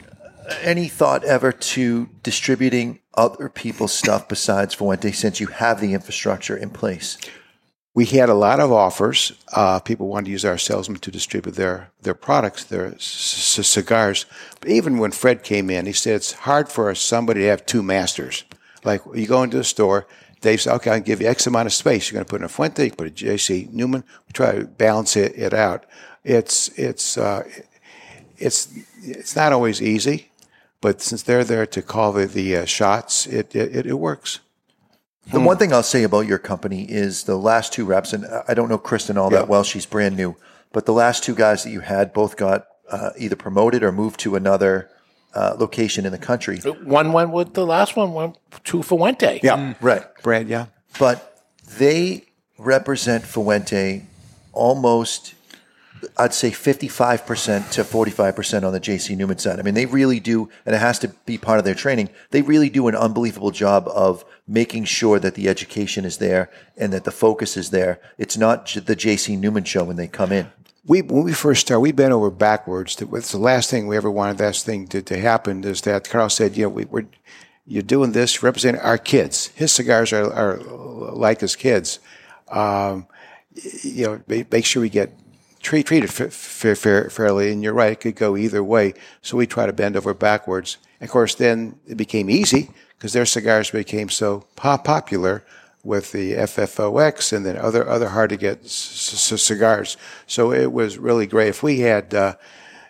any 0.62 0.88
thought 0.88 1.24
ever 1.24 1.52
to 1.52 2.10
distributing 2.24 3.00
other 3.14 3.50
people's 3.50 3.94
stuff 3.94 4.28
besides 4.30 4.74
Fuente 4.74 5.12
since 5.12 5.40
you 5.40 5.48
have 5.48 5.82
the 5.82 5.94
infrastructure 5.94 6.56
in 6.56 6.70
place? 6.70 7.18
We 7.94 8.06
had 8.06 8.30
a 8.30 8.34
lot 8.34 8.62
of 8.62 8.72
offers. 8.72 9.34
Uh, 9.52 9.80
people 9.80 10.08
wanted 10.08 10.28
to 10.28 10.32
use 10.32 10.46
our 10.46 10.58
salesmen 10.58 11.00
to 11.02 11.12
distribute 11.12 11.56
their, 11.56 11.90
their 12.02 12.14
products, 12.14 12.64
their 12.64 12.92
c- 12.94 12.98
c- 13.00 13.64
cigars. 13.64 14.26
But 14.62 14.70
even 14.70 14.98
when 14.98 15.12
Fred 15.12 15.44
came 15.44 15.70
in, 15.70 15.86
he 15.86 15.92
said 15.92 16.16
it's 16.16 16.32
hard 16.32 16.70
for 16.70 16.96
somebody 16.96 17.42
to 17.42 17.48
have 17.48 17.66
two 17.66 17.84
masters. 17.84 18.46
Like 18.86 19.02
you 19.14 19.28
go 19.28 19.44
into 19.44 19.60
a 19.60 19.66
store, 19.66 20.08
Dave 20.42 20.62
said, 20.62 20.74
okay, 20.76 20.92
I'll 20.92 21.00
give 21.00 21.22
you 21.22 21.28
X 21.28 21.48
amount 21.48 21.68
of 21.68 21.74
space. 21.74 22.10
You're 22.12 22.18
going 22.18 22.26
to 22.26 22.30
put 22.30 22.42
in 22.42 22.46
a 22.46 22.50
Fuente, 22.50 22.84
you 22.84 22.90
can 22.90 22.98
put 22.98 23.08
a 23.08 23.12
JC 23.26 23.72
Newman. 23.72 24.04
We 24.28 24.34
try 24.34 24.54
to 24.54 24.66
balance 24.66 25.16
it, 25.16 25.38
it 25.38 25.54
out. 25.54 25.86
It's, 26.24 26.70
it's, 26.78 27.18
uh, 27.18 27.44
it's, 28.38 28.74
it's 29.04 29.36
not 29.36 29.54
always 29.54 29.82
easy, 29.82 30.32
but 30.82 31.01
since 31.01 31.22
they're 31.24 31.44
there 31.44 31.65
to 31.68 31.82
call 31.82 32.12
the, 32.12 32.25
the 32.25 32.58
uh, 32.58 32.65
shots, 32.65 33.27
it, 33.27 33.56
it, 33.56 33.86
it 33.86 33.94
works. 33.94 34.39
The 35.32 35.39
one 35.39 35.58
thing 35.58 35.72
I'll 35.72 35.84
say 35.84 36.04
about 36.04 36.25
your 36.25 36.39
company 36.39 36.84
is 36.92 37.24
the 37.25 37.38
last 37.38 37.72
two 37.72 37.86
reps, 37.86 38.12
and 38.12 38.25
I 38.48 38.56
don't 38.56 38.68
know 38.70 38.80
Kristen 38.80 39.18
all 39.18 39.32
Yeah. 39.32 39.39
that 39.39 39.48
well. 39.48 39.63
She's 39.63 39.86
brand 39.86 40.18
new, 40.18 40.36
but 40.74 40.86
the 40.88 40.94
last 40.94 41.24
two 41.24 41.36
guys 41.36 41.63
that 41.63 41.70
you 41.70 41.82
had 41.82 42.12
both 42.12 42.36
got 42.36 42.65
uh, 42.89 43.12
either 43.18 43.36
promoted 43.36 43.84
or 43.84 43.92
moved 43.92 44.20
to 44.22 44.36
another 44.36 44.89
uh, 45.34 45.56
location 45.58 46.06
in 46.06 46.12
the 46.12 46.18
country. 46.18 46.60
One 46.84 47.14
went 47.14 47.32
with 47.32 47.54
the 47.54 47.66
last 47.66 47.96
one 47.96 48.14
went 48.14 48.38
to 48.66 48.84
Fuente. 48.84 49.40
Yeah. 49.44 49.74
Right. 49.82 50.04
Brad, 50.24 50.48
yeah. 50.48 50.68
But 51.00 51.44
they 51.78 52.26
represent 52.58 53.24
Fuente 53.24 54.06
almost, 54.54 55.34
I'd 56.18 56.34
say 56.34 56.52
55% 56.52 57.72
to 57.72 57.84
45% 57.84 58.64
on 58.64 58.74
the 58.74 58.80
JC 58.80 59.16
Newman 59.16 59.38
side. 59.38 59.60
I 59.60 59.64
mean, 59.64 59.74
they 59.74 59.86
really 59.86 60.20
do, 60.20 60.50
and 60.66 60.76
it 60.76 60.80
has 60.80 61.00
to 61.00 61.10
be 61.26 61.38
part 61.38 61.60
of 61.60 61.66
their 61.66 61.76
training, 61.76 62.10
they 62.32 62.42
really 62.42 62.70
do 62.70 62.88
an 62.88 62.96
unbelievable 62.96 63.52
job 63.52 63.88
of 63.88 64.26
making 64.48 64.86
sure 64.86 65.20
that 65.20 65.36
the 65.36 65.48
education 65.48 66.06
is 66.06 66.18
there 66.18 66.50
and 66.78 66.92
that 66.94 67.04
the 67.04 67.12
focus 67.12 67.56
is 67.56 67.70
there. 67.70 68.00
It's 68.18 68.38
not 68.38 68.66
the 68.68 68.96
JC 68.96 69.40
Newman 69.40 69.64
show 69.64 69.84
when 69.84 69.96
they 69.96 70.08
come 70.08 70.32
in. 70.32 70.52
We 70.86 71.02
when 71.02 71.24
we 71.24 71.34
first 71.34 71.62
started, 71.62 71.82
we 71.82 71.92
bent 71.92 72.14
over 72.14 72.32
backwards. 72.32 73.00
It's 73.00 73.32
the 73.32 73.38
last 73.38 73.70
thing 73.70 73.88
we 73.88 73.98
ever 73.98 74.10
wanted 74.10 74.38
that 74.40 74.56
thing 74.56 74.88
to, 74.88 75.02
to 75.02 75.20
happen. 75.20 75.64
Is 75.64 75.82
that 75.82 76.10
Carl 76.10 76.30
said, 76.30 76.58
you 76.58 76.64
know, 76.64 76.70
we, 76.70 76.86
we're 76.86 77.06
you're 77.66 77.84
doing 77.84 78.12
this 78.12 78.42
representing 78.44 78.82
our 78.82 78.98
kids. 78.98 79.48
His 79.48 79.72
cigars 79.72 80.12
are, 80.12 80.32
are 80.34 80.58
like 80.58 81.42
his 81.42 81.56
kids. 81.56 82.00
Um, 82.50 83.08
you 83.84 84.06
know, 84.06 84.22
make, 84.28 84.52
make 84.52 84.66
sure 84.66 84.82
we 84.82 84.90
get 84.90 85.12
treat, 85.62 85.86
treated 85.86 86.12
fa- 86.12 86.32
fair, 86.32 87.10
fairly. 87.10 87.52
And 87.52 87.64
you're 87.64 87.74
right, 87.74 87.92
it 87.92 88.00
could 88.00 88.16
go 88.16 88.36
either 88.36 88.64
way. 88.64 88.94
So 89.22 89.38
we 89.38 89.46
try 89.46 89.68
to 89.68 89.74
bend 89.74 89.96
over 89.96 90.14
backwards. 90.14 90.78
Of 91.00 91.10
course, 91.10 91.36
then 91.36 91.80
it 91.88 91.96
became 91.96 92.30
easy 92.30 92.72
because 92.98 93.14
their 93.14 93.26
cigars 93.26 93.72
became 93.72 94.10
so 94.10 94.46
pop- 94.56 94.84
popular 94.84 95.44
with 95.84 96.12
the 96.12 96.34
FFOX 96.34 97.34
and 97.34 97.46
then 97.46 97.58
other 97.58 97.88
other 97.88 98.10
hard 98.10 98.30
to 98.30 98.38
get 98.38 98.64
c- 98.66 99.18
c- 99.18 99.38
cigars. 99.38 99.98
So 100.28 100.52
it 100.52 100.72
was 100.72 100.98
really 100.98 101.28
great. 101.28 101.50
If 101.50 101.64
we 101.64 101.80
had, 101.80 102.14
uh, 102.14 102.36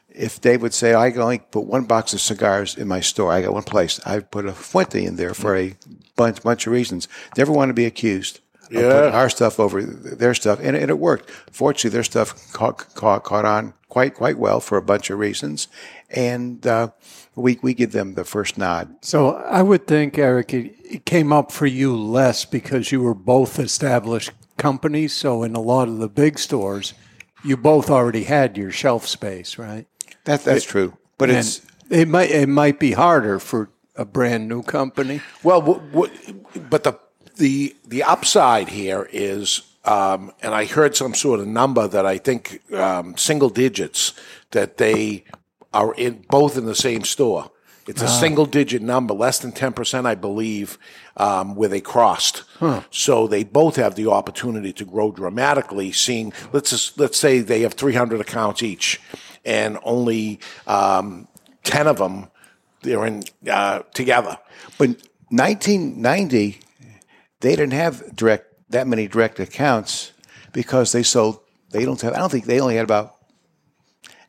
if 0.09 0.41
Dave 0.41 0.61
would 0.61 0.73
say, 0.73 0.93
I 0.93 1.11
can 1.11 1.21
only 1.21 1.39
put 1.39 1.65
one 1.65 1.85
box 1.85 2.13
of 2.13 2.19
cigars 2.21 2.77
in 2.77 2.87
my 2.87 2.99
store, 2.99 3.31
I 3.31 3.41
got 3.41 3.53
one 3.53 3.63
place, 3.63 3.99
I'd 4.05 4.29
put 4.31 4.45
a 4.45 4.53
Fuente 4.53 5.05
in 5.05 5.15
there 5.15 5.33
for 5.33 5.55
a 5.55 5.75
bunch 6.15 6.43
bunch 6.43 6.67
of 6.67 6.73
reasons. 6.73 7.07
Never 7.37 7.51
want 7.51 7.69
to 7.69 7.73
be 7.73 7.85
accused 7.85 8.39
of 8.65 8.71
putting 8.93 9.13
our 9.15 9.29
stuff 9.29 9.59
over 9.59 9.81
their 9.81 10.33
stuff, 10.33 10.59
and, 10.61 10.75
and 10.75 10.89
it 10.89 10.99
worked. 10.99 11.29
Fortunately, 11.51 11.89
their 11.89 12.03
stuff 12.03 12.51
caught, 12.53 12.93
caught 12.95 13.23
caught 13.23 13.45
on 13.45 13.73
quite 13.91 14.15
quite 14.15 14.39
well 14.39 14.61
for 14.61 14.77
a 14.77 14.81
bunch 14.81 15.09
of 15.09 15.19
reasons, 15.19 15.67
and 16.09 16.65
uh, 16.65 16.87
we 17.35 17.59
we 17.61 17.73
give 17.73 17.91
them 17.91 18.13
the 18.15 18.23
first 18.23 18.57
nod. 18.57 18.95
So 19.01 19.35
I 19.35 19.61
would 19.61 19.85
think, 19.85 20.17
Eric, 20.17 20.53
it, 20.53 20.75
it 20.83 21.05
came 21.05 21.33
up 21.33 21.51
for 21.51 21.65
you 21.65 21.95
less 21.95 22.45
because 22.45 22.91
you 22.91 23.01
were 23.03 23.13
both 23.13 23.59
established 23.59 24.31
companies. 24.57 25.13
So 25.13 25.43
in 25.43 25.55
a 25.55 25.59
lot 25.59 25.89
of 25.89 25.97
the 25.97 26.07
big 26.07 26.39
stores, 26.39 26.93
you 27.43 27.57
both 27.57 27.89
already 27.89 28.23
had 28.23 28.57
your 28.57 28.71
shelf 28.71 29.05
space, 29.07 29.57
right? 29.57 29.85
That 30.23 30.43
that's 30.45 30.63
true, 30.63 30.97
but 31.17 31.29
it's 31.29 31.61
it 31.89 32.07
might 32.07 32.31
it 32.31 32.47
might 32.47 32.79
be 32.79 32.93
harder 32.93 33.39
for 33.39 33.69
a 33.97 34.05
brand 34.05 34.47
new 34.47 34.63
company. 34.63 35.21
Well, 35.43 35.59
w- 35.61 35.81
w- 35.91 36.45
but 36.69 36.85
the 36.85 36.97
the 37.35 37.75
the 37.85 38.03
upside 38.03 38.69
here 38.69 39.09
is, 39.11 39.63
um, 39.85 40.31
and 40.41 40.53
I 40.53 40.65
heard 40.65 40.95
some 40.95 41.13
sort 41.13 41.39
of 41.39 41.47
number 41.47 41.87
that 41.87 42.05
I 42.05 42.17
think 42.17 42.61
um, 42.73 43.17
single 43.17 43.49
digits 43.49 44.13
that 44.51 44.77
they 44.77 45.23
are 45.73 45.93
in 45.95 46.25
both 46.29 46.57
in 46.57 46.65
the 46.65 46.75
same 46.75 47.03
store. 47.03 47.51
It's 47.87 48.01
a 48.01 48.07
single 48.07 48.45
digit 48.45 48.81
number, 48.81 49.13
less 49.13 49.39
than 49.39 49.51
ten 49.51 49.73
percent, 49.73 50.07
I 50.07 50.15
believe, 50.15 50.77
um, 51.17 51.55
where 51.55 51.67
they 51.67 51.81
crossed. 51.81 52.43
So 52.89 53.27
they 53.27 53.43
both 53.43 53.75
have 53.75 53.95
the 53.95 54.07
opportunity 54.07 54.71
to 54.73 54.85
grow 54.85 55.11
dramatically. 55.11 55.91
Seeing, 55.91 56.31
let's 56.53 56.69
just, 56.69 56.97
let's 56.99 57.17
say 57.17 57.39
they 57.39 57.61
have 57.61 57.73
three 57.73 57.95
hundred 57.95 58.21
accounts 58.21 58.63
each, 58.63 59.01
and 59.43 59.77
only 59.83 60.39
um, 60.67 61.27
ten 61.63 61.87
of 61.87 61.97
them 61.97 62.29
they're 62.81 63.05
in 63.05 63.23
uh, 63.49 63.79
together. 63.93 64.37
But 64.77 64.89
1990, 65.29 66.59
they 67.39 67.49
didn't 67.55 67.73
have 67.73 68.15
direct 68.15 68.50
that 68.71 68.87
many 68.87 69.07
direct 69.07 69.39
accounts 69.39 70.11
because 70.53 70.91
they 70.91 71.03
sold. 71.03 71.39
They 71.71 71.85
don't 71.85 71.99
have. 72.01 72.13
I 72.13 72.17
don't 72.19 72.31
think 72.31 72.45
they 72.45 72.59
only 72.59 72.75
had 72.75 72.83
about 72.83 73.15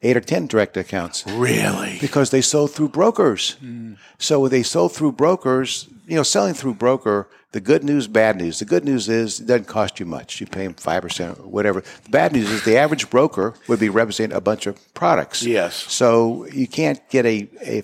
eight 0.02 0.16
or 0.16 0.20
ten 0.20 0.46
direct 0.46 0.76
accounts 0.76 1.24
Really? 1.26 1.98
because 2.00 2.30
they 2.30 2.40
sold 2.40 2.72
through 2.72 2.88
brokers. 2.88 3.52
Hmm. 3.60 3.94
So 4.18 4.40
when 4.40 4.50
they 4.50 4.62
sold 4.62 4.92
through 4.92 5.12
brokers, 5.12 5.88
you 6.06 6.16
know, 6.16 6.22
selling 6.22 6.54
through 6.54 6.74
broker. 6.74 7.28
The 7.52 7.60
good 7.60 7.84
news, 7.84 8.06
bad 8.08 8.36
news. 8.38 8.60
The 8.60 8.64
good 8.64 8.82
news 8.82 9.10
is 9.10 9.38
it 9.38 9.46
doesn't 9.46 9.66
cost 9.66 10.00
you 10.00 10.06
much. 10.06 10.40
You 10.40 10.46
pay 10.46 10.64
them 10.66 10.72
five 10.72 11.02
percent 11.02 11.38
or 11.38 11.48
whatever. 11.48 11.82
The 12.04 12.08
bad 12.08 12.32
news 12.32 12.50
is 12.50 12.64
the 12.64 12.78
average 12.78 13.10
broker 13.10 13.52
would 13.68 13.78
be 13.78 13.90
representing 13.90 14.34
a 14.34 14.40
bunch 14.40 14.66
of 14.66 14.78
products. 14.94 15.42
Yes. 15.42 15.74
So 15.92 16.46
you 16.46 16.66
can't 16.66 16.98
get 17.10 17.26
a, 17.26 17.50
a 17.60 17.82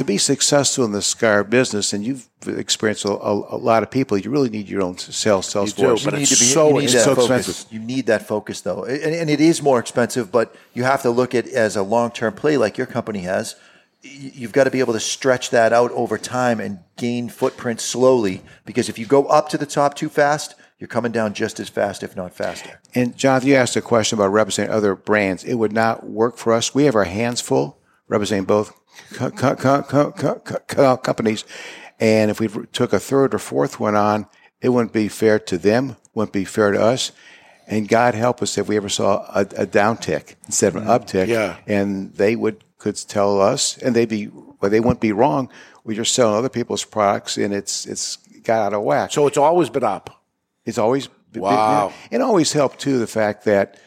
to 0.00 0.04
be 0.04 0.16
successful 0.16 0.86
in 0.86 0.92
the 0.92 1.02
scar 1.02 1.44
business, 1.44 1.92
and 1.92 2.02
you've 2.02 2.26
experienced 2.46 3.04
a, 3.04 3.10
a, 3.10 3.56
a 3.56 3.58
lot 3.58 3.82
of 3.82 3.90
people, 3.90 4.16
you 4.16 4.30
really 4.30 4.48
need 4.48 4.66
your 4.66 4.80
own 4.80 4.96
sales 4.96 5.46
sales 5.46 5.70
You 5.76 5.84
do, 5.84 5.88
force. 5.90 6.04
but 6.06 6.14
you 6.14 6.20
it's 6.20 6.30
be 6.30 6.46
so- 6.46 6.78
it's 6.78 6.94
that 6.94 7.04
so 7.04 7.14
focus. 7.14 7.48
expensive. 7.48 7.72
You 7.72 7.80
need 7.80 8.06
that 8.06 8.26
focus 8.26 8.62
though, 8.62 8.84
and, 8.84 9.14
and 9.14 9.28
it 9.28 9.40
is 9.42 9.62
more 9.62 9.78
expensive. 9.78 10.32
But 10.32 10.54
you 10.72 10.84
have 10.84 11.02
to 11.02 11.10
look 11.10 11.34
at 11.34 11.46
it 11.46 11.52
as 11.52 11.76
a 11.76 11.82
long 11.82 12.10
term 12.10 12.32
play, 12.34 12.56
like 12.56 12.78
your 12.78 12.86
company 12.86 13.20
has. 13.20 13.56
You've 14.02 14.52
got 14.52 14.64
to 14.64 14.70
be 14.70 14.80
able 14.80 14.94
to 14.94 15.00
stretch 15.00 15.50
that 15.50 15.74
out 15.74 15.90
over 15.92 16.16
time 16.16 16.58
and 16.60 16.78
gain 16.96 17.28
footprint 17.28 17.82
slowly. 17.82 18.40
Because 18.64 18.88
if 18.88 18.98
you 18.98 19.04
go 19.04 19.26
up 19.26 19.50
to 19.50 19.58
the 19.58 19.66
top 19.66 19.94
too 19.94 20.08
fast, 20.08 20.54
you're 20.78 20.88
coming 20.88 21.12
down 21.12 21.34
just 21.34 21.60
as 21.60 21.68
fast, 21.68 22.02
if 22.02 22.16
not 22.16 22.32
faster. 22.32 22.80
And 22.94 23.14
Jonathan, 23.14 23.50
you 23.50 23.56
asked 23.56 23.76
a 23.76 23.82
question 23.82 24.18
about 24.18 24.28
representing 24.32 24.72
other 24.72 24.94
brands. 24.94 25.44
It 25.44 25.56
would 25.56 25.74
not 25.74 26.08
work 26.08 26.38
for 26.38 26.54
us. 26.54 26.74
We 26.74 26.84
have 26.84 26.94
our 26.96 27.04
hands 27.04 27.42
full 27.42 27.76
representing 28.08 28.46
both 28.46 28.72
co- 29.14 29.30
co- 29.30 29.54
co- 29.56 29.82
co- 29.82 30.12
co- 30.12 30.34
co- 30.40 30.58
co- 30.66 30.96
companies, 30.96 31.44
and 31.98 32.30
if 32.30 32.40
we 32.40 32.48
took 32.72 32.92
a 32.92 33.00
third 33.00 33.34
or 33.34 33.38
fourth 33.38 33.78
one 33.80 33.94
on, 33.94 34.26
it 34.60 34.70
wouldn't 34.70 34.92
be 34.92 35.08
fair 35.08 35.38
to 35.38 35.58
them. 35.58 35.96
Wouldn't 36.14 36.32
be 36.32 36.44
fair 36.44 36.70
to 36.72 36.80
us. 36.82 37.12
And 37.66 37.88
God 37.88 38.14
help 38.14 38.42
us 38.42 38.58
if 38.58 38.66
we 38.68 38.76
ever 38.76 38.88
saw 38.88 39.24
a, 39.34 39.42
a 39.42 39.66
downtick 39.66 40.34
instead 40.46 40.74
of 40.74 40.82
an 40.82 40.88
uptick. 40.88 41.28
Yeah. 41.28 41.56
And 41.66 42.12
they 42.14 42.34
would 42.34 42.64
could 42.78 42.96
tell 42.96 43.40
us, 43.40 43.78
and 43.78 43.94
they'd 43.94 44.08
be 44.08 44.26
well, 44.28 44.70
they 44.70 44.80
wouldn't 44.80 45.00
be 45.00 45.12
wrong. 45.12 45.48
We're 45.84 45.96
just 45.96 46.14
selling 46.14 46.34
other 46.36 46.48
people's 46.48 46.84
products, 46.84 47.36
and 47.38 47.54
it's 47.54 47.86
it's 47.86 48.16
got 48.42 48.60
out 48.66 48.74
of 48.74 48.82
whack. 48.82 49.12
So 49.12 49.26
it's 49.26 49.36
always 49.38 49.68
been 49.70 49.84
up. 49.84 50.22
It's 50.64 50.78
always 50.78 51.06
been- 51.32 51.42
Wow. 51.42 51.92
It 52.10 52.20
always 52.20 52.52
helped 52.52 52.80
too 52.80 52.98
the 52.98 53.06
fact 53.06 53.44
that, 53.44 53.78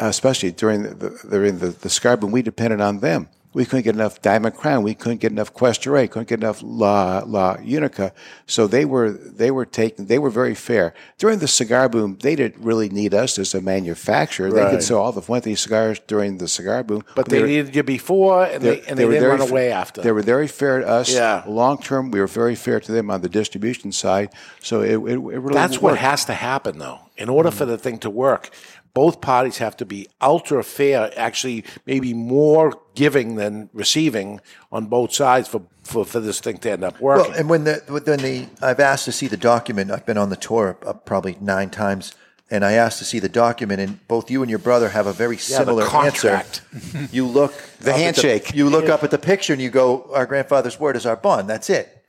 uh, 0.00 0.06
especially 0.06 0.52
during 0.52 0.82
the, 0.84 0.94
the 0.94 1.28
during 1.28 1.58
the, 1.58 1.68
the 1.68 2.16
boom, 2.18 2.30
we 2.30 2.40
depended 2.42 2.80
on 2.80 3.00
them. 3.00 3.28
We 3.54 3.64
couldn't 3.64 3.84
get 3.84 3.94
enough 3.94 4.20
Diamond 4.20 4.56
Crown. 4.56 4.82
We 4.82 4.94
couldn't 4.94 5.18
get 5.18 5.32
enough 5.32 5.54
Cuesta 5.54 5.90
Couldn't 6.08 6.28
get 6.28 6.40
enough 6.40 6.60
La 6.62 7.22
La 7.26 7.56
Unica. 7.62 8.12
So 8.46 8.66
they 8.66 8.84
were 8.84 9.10
they 9.10 9.50
were 9.50 9.64
taking 9.64 10.06
they 10.06 10.18
were 10.18 10.30
very 10.30 10.54
fair 10.54 10.94
during 11.16 11.38
the 11.38 11.48
cigar 11.48 11.88
boom. 11.88 12.18
They 12.20 12.36
didn't 12.36 12.62
really 12.62 12.88
need 12.88 13.14
us 13.14 13.38
as 13.38 13.54
a 13.54 13.60
manufacturer. 13.60 14.50
They 14.50 14.70
could 14.70 14.82
sell 14.82 14.98
all 14.98 15.12
the 15.12 15.22
Fuente 15.22 15.54
cigars 15.54 15.98
during 16.06 16.38
the 16.38 16.48
cigar 16.48 16.82
boom, 16.82 17.04
But 17.14 17.28
they 17.28 17.40
were- 17.40 17.46
needed 17.46 17.74
you 17.74 17.82
before, 17.82 18.44
and 18.44 18.62
they, 18.62 18.82
and 18.82 18.98
they, 18.98 19.04
were 19.04 19.12
didn't 19.12 19.28
run 19.28 19.40
away 19.40 19.72
after. 19.72 20.02
They 20.02 20.12
were 20.12 20.22
very 20.22 20.48
fair 20.48 20.80
to 20.80 20.88
us. 20.88 21.12
Yeah. 21.12 21.42
Long 21.46 21.78
term, 21.78 22.10
we 22.10 22.20
were 22.20 22.26
very 22.26 22.54
fair 22.54 22.80
to 22.80 22.92
them 22.92 23.10
on 23.10 23.22
the 23.22 23.28
distribution 23.28 23.92
side. 23.92 24.32
So 24.60 24.82
it, 24.82 24.92
it, 24.92 24.96
it 24.96 25.16
really 25.16 25.54
That's 25.54 25.80
what 25.80 25.98
has 25.98 26.24
to 26.26 26.34
happen, 26.34 26.78
though. 26.78 27.00
In 27.16 27.28
order 27.28 27.50
for 27.50 27.64
mm-hmm. 27.64 27.72
the 27.72 27.78
thing 27.78 27.98
to 27.98 28.10
work, 28.10 28.50
both 28.98 29.20
parties 29.20 29.58
have 29.58 29.76
to 29.76 29.86
be 29.86 30.08
ultra 30.20 30.64
fair, 30.64 31.12
actually, 31.16 31.62
maybe 31.86 32.12
more 32.12 32.80
giving 32.96 33.36
than 33.36 33.70
receiving 33.72 34.40
on 34.72 34.86
both 34.86 35.12
sides 35.14 35.46
for, 35.46 35.62
for, 35.84 36.04
for 36.04 36.18
this 36.18 36.40
thing 36.40 36.58
to 36.58 36.68
end 36.72 36.82
up 36.82 37.00
working. 37.00 37.30
Well, 37.30 37.38
and 37.38 37.48
when 37.48 37.62
the 37.62 37.74
when 37.86 38.02
the 38.02 38.48
I've 38.60 38.80
asked 38.80 39.04
to 39.04 39.12
see 39.12 39.28
the 39.28 39.36
document. 39.36 39.92
I've 39.92 40.04
been 40.04 40.18
on 40.18 40.30
the 40.30 40.36
tour 40.48 40.76
uh, 40.84 40.94
probably 40.94 41.36
nine 41.40 41.70
times, 41.70 42.16
and 42.50 42.64
I 42.64 42.72
asked 42.72 42.98
to 42.98 43.04
see 43.04 43.20
the 43.20 43.28
document. 43.28 43.80
And 43.80 44.08
both 44.08 44.32
you 44.32 44.42
and 44.42 44.50
your 44.50 44.58
brother 44.58 44.88
have 44.88 45.06
a 45.06 45.12
very 45.12 45.36
the 45.36 45.42
similar 45.42 45.84
answer. 45.84 46.30
contract. 46.30 46.62
You 47.12 47.24
look 47.24 47.52
The 47.78 47.92
up 47.92 47.96
at 47.98 48.02
handshake. 48.02 48.52
you 48.52 48.68
look 48.68 48.88
up 48.88 49.04
at 49.04 49.12
the 49.12 49.18
picture 49.18 49.52
and 49.52 49.62
you 49.62 49.70
go, 49.70 50.10
"Our 50.12 50.26
grandfather's 50.26 50.80
word 50.80 50.96
is 50.96 51.06
our 51.06 51.16
bond." 51.16 51.48
That's 51.48 51.70
it. 51.70 52.04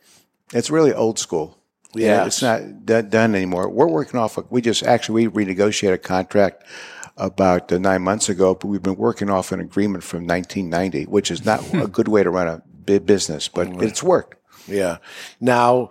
It's 0.55 0.71
really 0.71 0.91
old 0.91 1.19
school. 1.19 1.58
Yes. 1.95 2.27
it's 2.27 2.41
not 2.41 2.85
done, 2.85 3.09
done 3.09 3.35
anymore. 3.35 3.69
We're 3.69 3.87
working 3.87 4.19
off. 4.19 4.37
Of, 4.37 4.51
we 4.51 4.61
just 4.61 4.83
actually 4.83 5.27
we 5.27 5.45
renegotiated 5.45 5.93
a 5.93 5.97
contract 5.97 6.63
about 7.17 7.71
uh, 7.71 7.77
nine 7.77 8.01
months 8.01 8.29
ago, 8.29 8.55
but 8.55 8.67
we've 8.67 8.83
been 8.83 8.95
working 8.95 9.29
off 9.29 9.51
an 9.51 9.59
agreement 9.59 10.03
from 10.03 10.25
1990, 10.25 11.05
which 11.05 11.31
is 11.31 11.45
not 11.45 11.61
a 11.73 11.87
good 11.91 12.07
way 12.07 12.23
to 12.23 12.29
run 12.29 12.47
a 12.47 12.61
big 12.85 13.05
business, 13.05 13.47
but 13.47 13.67
it's 13.83 14.03
worked. 14.03 14.35
Yeah. 14.67 14.97
Now, 15.41 15.89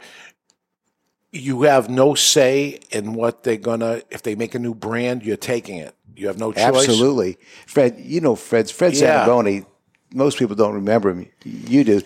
you 1.32 1.62
have 1.62 1.90
no 1.90 2.14
say 2.14 2.80
in 2.90 3.12
what 3.12 3.42
they're 3.42 3.56
gonna. 3.56 4.02
If 4.10 4.22
they 4.22 4.34
make 4.34 4.54
a 4.54 4.58
new 4.58 4.74
brand, 4.74 5.22
you're 5.22 5.36
taking 5.36 5.76
it. 5.76 5.94
You 6.16 6.28
have 6.28 6.38
no 6.38 6.52
choice. 6.52 6.62
Absolutely, 6.62 7.38
Fred. 7.66 7.96
You 7.98 8.20
know 8.20 8.34
Fred. 8.34 8.70
Fred 8.70 8.94
Yeah. 8.94 9.24
Zamboni. 9.24 9.64
Most 10.12 10.38
people 10.38 10.56
don't 10.56 10.74
remember 10.74 11.10
him. 11.10 11.28
You 11.44 11.84
do. 11.84 12.02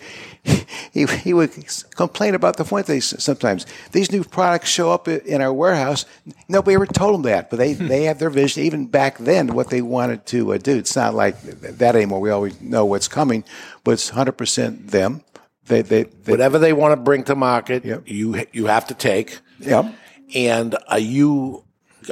He, 0.91 1.05
he 1.05 1.33
would 1.33 1.51
complain 1.95 2.35
about 2.35 2.57
the 2.57 2.65
Fuentes 2.65 3.15
sometimes. 3.23 3.65
These 3.93 4.11
new 4.11 4.23
products 4.23 4.69
show 4.69 4.91
up 4.91 5.07
in 5.07 5.41
our 5.41 5.53
warehouse. 5.53 6.05
Nobody 6.47 6.75
ever 6.75 6.85
told 6.85 7.15
him 7.15 7.21
that, 7.23 7.49
but 7.49 7.57
they, 7.57 7.73
they 7.73 8.03
have 8.03 8.19
their 8.19 8.29
vision. 8.29 8.63
Even 8.63 8.85
back 8.87 9.17
then, 9.17 9.53
what 9.55 9.69
they 9.69 9.81
wanted 9.81 10.25
to 10.27 10.53
uh, 10.53 10.57
do. 10.57 10.77
It's 10.77 10.95
not 10.95 11.15
like 11.15 11.41
that 11.41 11.95
anymore. 11.95 12.19
We 12.19 12.29
always 12.29 12.61
know 12.61 12.85
what's 12.85 13.07
coming, 13.07 13.43
but 13.83 13.91
it's 13.91 14.11
100% 14.11 14.89
them. 14.91 15.23
They, 15.65 15.81
they, 15.81 16.03
they 16.03 16.31
Whatever 16.31 16.59
they 16.59 16.73
want 16.73 16.91
to 16.91 16.97
bring 16.97 17.23
to 17.23 17.35
market, 17.35 17.85
Yep. 17.85 18.03
you 18.05 18.45
you 18.51 18.65
have 18.65 18.85
to 18.87 18.93
take. 18.93 19.39
Yep. 19.59 19.95
And 20.35 20.75
are 20.89 20.99
you 20.99 21.63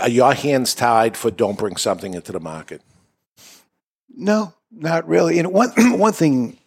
are 0.02 0.10
your 0.10 0.34
hands 0.34 0.74
tied 0.74 1.18
for 1.18 1.30
don't 1.32 1.58
bring 1.58 1.76
something 1.76 2.14
into 2.14 2.32
the 2.32 2.40
market? 2.40 2.82
No, 4.10 4.54
not 4.72 5.08
really. 5.08 5.40
And 5.40 5.52
one 5.52 5.70
one 6.00 6.14
thing 6.14 6.58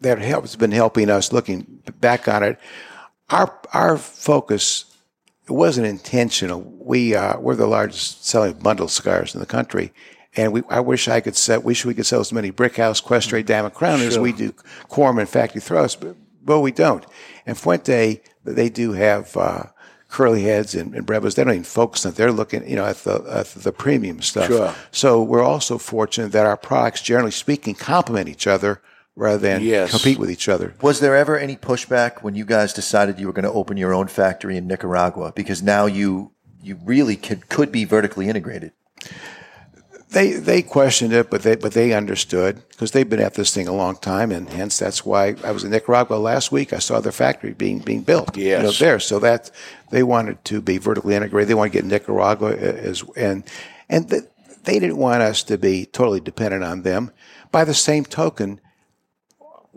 that 0.00 0.18
has 0.18 0.56
been 0.56 0.72
helping 0.72 1.10
us, 1.10 1.32
looking 1.32 1.82
back 2.00 2.28
on 2.28 2.42
it, 2.42 2.58
our 3.30 3.58
our 3.72 3.98
focus 3.98 4.84
it 5.48 5.52
wasn't 5.52 5.86
intentional. 5.86 6.60
We 6.60 7.14
uh, 7.14 7.38
we're 7.40 7.56
the 7.56 7.66
largest 7.66 8.26
selling 8.26 8.54
bundle 8.54 8.88
cigars 8.88 9.34
in 9.34 9.40
the 9.40 9.46
country, 9.46 9.92
and 10.36 10.52
we 10.52 10.62
I 10.68 10.80
wish 10.80 11.08
I 11.08 11.20
could 11.20 11.36
sell. 11.36 11.60
Wish 11.60 11.84
we 11.84 11.94
could 11.94 12.06
sell 12.06 12.20
as 12.20 12.32
many 12.32 12.52
Brickhouse, 12.52 13.02
Cuesta-Rey, 13.02 13.42
Diamond 13.42 13.74
Crown 13.74 14.00
as 14.00 14.18
we 14.18 14.32
do 14.32 14.52
Quorum 14.88 15.18
and 15.18 15.28
Factory 15.28 15.60
Throws, 15.60 15.96
but 15.96 16.16
well 16.44 16.60
we 16.60 16.72
don't. 16.72 17.04
And 17.46 17.56
Fuente, 17.56 18.20
they 18.44 18.68
do 18.68 18.92
have. 18.92 19.36
Uh, 19.36 19.64
Curly 20.08 20.42
heads 20.42 20.74
and, 20.74 20.94
and 20.94 21.06
Brevas, 21.06 21.34
they 21.34 21.44
don't 21.44 21.52
even 21.52 21.64
focus 21.64 22.06
on 22.06 22.12
it. 22.12 22.16
They're 22.16 22.32
looking, 22.32 22.68
you 22.68 22.76
know, 22.76 22.86
at 22.86 22.96
the 22.98 23.22
at 23.30 23.46
the 23.48 23.72
premium 23.72 24.22
stuff. 24.22 24.46
Sure. 24.46 24.74
So 24.90 25.22
we're 25.22 25.42
also 25.42 25.76
fortunate 25.76 26.32
that 26.32 26.46
our 26.46 26.56
products, 26.56 27.02
generally 27.02 27.30
speaking, 27.30 27.74
complement 27.74 28.28
each 28.28 28.46
other 28.46 28.80
rather 29.16 29.38
than 29.38 29.62
Yes. 29.62 29.90
compete 29.90 30.18
with 30.18 30.30
each 30.30 30.48
other. 30.48 30.74
Was 30.80 31.00
there 31.00 31.14
ever 31.14 31.36
any 31.38 31.56
pushback 31.56 32.22
when 32.22 32.34
you 32.34 32.46
guys 32.46 32.72
decided 32.72 33.18
you 33.18 33.26
were 33.26 33.32
going 33.34 33.44
to 33.44 33.52
open 33.52 33.76
your 33.76 33.92
own 33.92 34.06
factory 34.08 34.56
in 34.56 34.66
Nicaragua? 34.66 35.32
Because 35.34 35.62
now 35.62 35.84
you 35.86 36.32
you 36.62 36.78
really 36.84 37.16
could 37.16 37.48
could 37.48 37.70
be 37.70 37.84
vertically 37.84 38.28
integrated. 38.28 38.72
They 40.10 40.32
they 40.32 40.62
questioned 40.62 41.12
it, 41.12 41.30
but 41.30 41.42
they 41.42 41.56
but 41.56 41.72
they 41.72 41.92
understood 41.92 42.62
because 42.70 42.92
they've 42.92 43.08
been 43.08 43.20
at 43.20 43.34
this 43.34 43.52
thing 43.54 43.68
a 43.68 43.74
long 43.74 43.96
time, 43.96 44.32
and 44.32 44.48
hence 44.48 44.78
that's 44.78 45.04
why 45.04 45.36
I 45.44 45.52
was 45.52 45.64
in 45.64 45.70
Nicaragua 45.70 46.16
last 46.16 46.50
week. 46.50 46.72
I 46.72 46.78
saw 46.78 47.00
their 47.00 47.12
factory 47.12 47.52
being 47.52 47.80
being 47.80 48.02
built. 48.02 48.36
you 48.58 48.62
know, 48.64 48.70
there. 48.72 49.00
So 49.00 49.18
that 49.18 49.50
they 49.90 50.02
wanted 50.02 50.42
to 50.46 50.60
be 50.62 50.78
vertically 50.78 51.14
integrated. 51.14 51.48
They 51.48 51.54
want 51.54 51.72
to 51.72 51.78
get 51.78 51.84
Nicaragua 51.84 52.50
uh, 52.52 52.54
as 52.54 53.04
and 53.16 53.44
and 53.88 54.08
th- 54.08 54.24
they 54.64 54.78
didn't 54.78 54.96
want 54.96 55.22
us 55.22 55.42
to 55.44 55.58
be 55.58 55.84
totally 55.86 56.20
dependent 56.20 56.64
on 56.64 56.82
them. 56.82 57.10
By 57.52 57.64
the 57.64 57.74
same 57.74 58.04
token, 58.04 58.60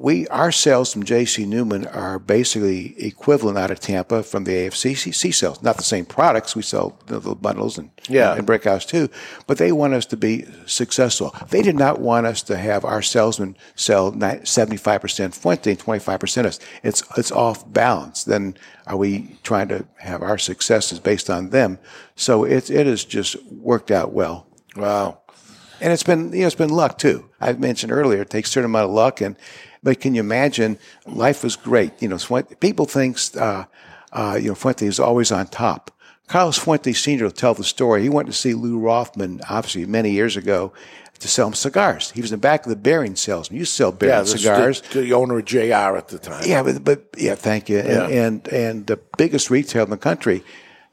we 0.02 0.28
our 0.30 0.52
sales 0.52 0.92
from 0.92 1.04
JC 1.04 1.46
Newman 1.48 1.86
are 1.88 2.18
basically 2.18 2.96
equivalent 3.04 3.58
out 3.58 3.70
of 3.72 3.80
Tampa 3.80 4.24
from 4.24 4.44
the 4.46 4.52
AFCC 4.52 5.34
sales. 5.34 5.62
Not 5.62 5.78
the 5.78 5.84
same 5.84 6.06
products. 6.06 6.56
We 6.56 6.62
sell 6.64 6.98
the 7.06 7.16
little 7.16 7.36
bundles 7.36 7.78
and 7.78 7.92
Yeah. 8.10 8.34
and 8.34 8.46
brickhouse 8.48 8.88
too, 8.88 9.10
but 9.48 9.58
they 9.58 9.72
want 9.72 9.94
us 9.94 10.06
to 10.08 10.18
be 10.18 10.46
successful. 10.66 11.36
They 11.50 11.62
did 11.62 11.76
not 11.78 12.00
want 12.00 12.26
us 12.26 12.42
to 12.44 12.58
have 12.58 12.84
our 12.84 13.02
salesmen 13.02 13.56
sell 13.76 14.12
seventy 14.44 14.78
five 14.78 15.02
percent 15.02 15.36
Fuente 15.36 15.70
and 15.72 15.80
twenty 15.80 16.00
five 16.00 16.20
percent 16.20 16.48
of 16.48 16.54
us. 16.54 16.60
It's 16.84 17.04
it's 17.18 17.32
off 17.32 17.72
balance. 17.72 18.24
Then 18.24 18.56
are 18.88 18.98
we 18.98 19.38
trying 19.44 19.68
to 19.70 19.86
have 20.00 20.22
our 20.24 20.38
successes 20.38 21.00
based 21.00 21.30
on 21.30 21.52
them? 21.52 21.78
So 22.16 22.44
it 22.44 22.70
it 22.72 22.88
has 22.88 23.06
just 23.06 23.36
worked 23.52 23.92
out 23.92 24.14
well. 24.14 24.48
Wow. 24.76 25.20
And 25.84 25.92
it's 25.92 26.04
been, 26.04 26.32
you 26.32 26.42
know, 26.42 26.46
it's 26.46 26.56
been 26.56 26.70
luck 26.70 27.00
too. 27.00 27.30
I 27.40 27.54
mentioned 27.54 27.92
earlier, 27.92 28.22
it 28.22 28.30
takes 28.30 28.50
a 28.50 28.54
certain 28.54 28.70
amount 28.70 28.86
of 28.90 28.92
luck. 28.92 29.20
And, 29.20 29.36
but 29.84 30.00
can 30.00 30.14
you 30.16 30.20
imagine 30.22 30.78
life 31.06 31.44
was 31.44 31.56
great? 31.56 32.02
You 32.02 32.10
know, 32.10 32.18
Fuente, 32.18 32.56
people 32.56 32.86
think, 32.86 33.18
uh, 33.38 33.66
uh, 34.12 34.38
you 34.42 34.50
know, 34.50 34.56
Fuente 34.56 34.86
is 34.86 35.00
always 35.00 35.32
on 35.32 35.48
top. 35.48 35.92
Carlos 36.28 36.58
Fuente 36.58 36.94
Sr. 36.94 37.26
will 37.26 37.32
tell 37.32 37.54
the 37.54 37.64
story. 37.64 38.04
He 38.04 38.10
went 38.10 38.28
to 38.28 38.34
see 38.34 38.54
Lew 38.54 38.80
Rothman, 38.80 39.42
obviously 39.50 39.86
many 39.86 40.12
years 40.12 40.38
ago, 40.38 40.72
to 41.20 41.28
sell 41.28 41.48
him 41.48 41.54
cigars. 41.54 42.12
He 42.12 42.22
was 42.22 42.32
in 42.32 42.40
the 42.40 42.42
back 42.42 42.66
of 42.66 42.70
the 42.70 42.76
Bering 42.76 43.16
salesman. 43.16 43.60
You 43.60 43.66
sell 43.66 43.92
Bering 43.92 44.14
Yeah, 44.14 44.24
cigars. 44.24 44.82
The, 44.82 45.02
the 45.02 45.14
owner 45.14 45.40
of 45.40 45.46
JR 45.46 45.98
at 45.98 46.08
the 46.08 46.20
time. 46.20 46.44
Yeah, 46.46 46.64
but, 46.64 46.84
but 46.84 47.06
yeah, 47.18 47.36
thank 47.36 47.70
you. 47.70 47.78
Yeah. 47.78 48.08
And, 48.08 48.14
and 48.14 48.48
and 48.48 48.88
the 48.88 48.98
biggest 49.18 49.50
retailer 49.50 49.86
in 49.86 49.92
the 49.92 49.98
country, 49.98 50.44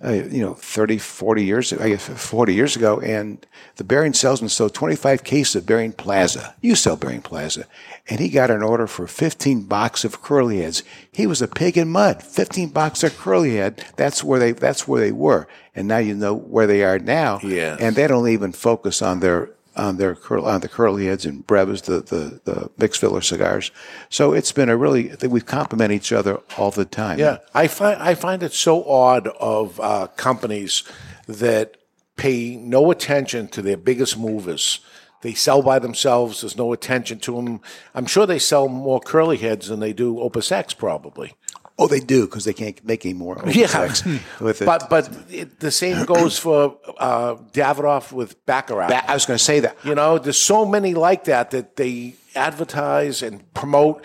uh, 0.05 0.13
you 0.13 0.41
know, 0.41 0.55
30, 0.55 0.99
40 0.99 1.45
years, 1.45 1.73
I 1.73 1.89
guess 1.89 2.07
40 2.07 2.55
years 2.55 2.77
ago, 2.77 3.01
and 3.01 3.45
the 3.77 3.85
Bering 3.85 4.13
salesman 4.13 4.49
sold 4.49 4.73
25 4.73 5.25
cases 5.25 5.57
of 5.57 5.67
Bering 5.67 5.93
Plaza. 5.93 6.55
You 6.61 6.77
sell 6.77 6.97
Bering 6.97 7.21
Plaza. 7.21 7.67
And 8.09 8.21
he 8.21 8.29
got 8.29 8.51
an 8.51 8.63
order 8.63 8.87
for 8.87 9.09
15 9.09 9.65
boxes 9.65 10.05
of 10.05 10.23
curly 10.23 10.61
heads. 10.61 10.85
He 11.11 11.27
was 11.27 11.43
a 11.43 11.49
pig 11.49 11.77
in 11.77 11.89
mud. 11.89 12.23
15 12.23 12.69
boxes 12.69 13.13
of 13.13 13.19
curly 13.19 13.57
head. 13.57 13.85
That's 13.97 14.23
where 14.23 14.39
they, 14.39 14.53
that's 14.53 14.87
where 14.87 15.01
they 15.01 15.13
were. 15.13 15.49
And 15.75 15.89
now 15.89 15.99
you 15.99 16.15
know 16.15 16.35
where 16.35 16.69
they 16.69 16.85
are 16.85 17.01
now. 17.01 17.41
Yeah. 17.43 17.77
And 17.81 17.97
they 17.97 18.07
don't 18.07 18.29
even 18.29 18.53
focus 18.53 19.03
on 19.03 19.19
their 19.19 19.51
on 19.79 19.97
their 19.97 20.15
curl 20.15 20.45
on 20.45 20.61
the 20.61 20.69
curly 20.69 21.07
heads 21.07 21.25
and 21.25 21.47
Brevas, 21.47 21.83
the 21.83 22.01
the 22.01 22.41
the 22.45 22.71
mixed 22.79 23.01
filler 23.01 23.21
cigars. 23.21 23.71
So 24.09 24.33
it's 24.33 24.53
been 24.53 24.69
a 24.69 24.77
really 24.77 25.15
we 25.29 25.41
complement 25.41 25.93
each 25.93 26.13
other 26.13 26.41
all 26.57 26.71
the 26.71 26.85
time. 26.85 27.19
Yeah, 27.19 27.39
I 27.55 27.69
find 27.69 28.01
I 28.03 28.15
find 28.15 28.43
it 28.43 28.53
so 28.53 28.85
odd 28.85 29.29
of 29.41 29.81
uh, 29.81 30.09
companies 30.17 30.85
that 31.27 31.77
pay 32.17 32.57
no 32.57 32.91
attention 32.91 33.49
to 33.49 33.63
their 33.63 33.77
biggest 33.77 34.19
movers. 34.19 34.81
They 35.21 35.35
sell 35.35 35.63
by 35.63 35.79
themselves. 35.79 36.41
There's 36.41 36.57
no 36.57 36.73
attention 36.73 37.19
to 37.21 37.35
them. 37.37 37.61
I'm 37.95 38.07
sure 38.07 38.25
they 38.25 38.39
sell 38.39 38.69
more 38.69 39.01
curly 39.01 39.37
heads 39.37 39.67
than 39.67 39.81
they 39.81 39.93
do 39.93 40.21
Opus 40.21 40.53
X, 40.53 40.75
probably. 40.75 41.35
Oh, 41.81 41.87
they 41.87 42.01
do 42.01 42.27
because 42.27 42.45
they 42.45 42.53
can't 42.53 42.85
make 42.85 43.05
any 43.07 43.15
more. 43.15 43.39
X 43.49 44.03
with 44.41 44.63
it. 44.63 44.67
but 44.67 44.91
but 44.91 45.09
it, 45.31 45.61
the 45.61 45.71
same 45.71 46.05
goes 46.07 46.37
for 46.39 46.77
uh, 46.99 47.37
Davidoff 47.53 48.11
with 48.13 48.45
Baccarat. 48.47 48.89
That- 48.89 49.09
I 49.09 49.15
was 49.15 49.27
going 49.27 49.39
to 49.39 49.45
say 49.45 49.61
that. 49.61 49.77
You 49.85 49.95
know, 49.95 50.19
there's 50.19 50.39
so 50.39 50.67
many 50.67 50.95
like 50.95 51.25
that 51.25 51.53
that 51.53 51.77
they 51.77 52.15
advertise 52.35 53.23
and 53.23 53.53
promote. 53.55 54.05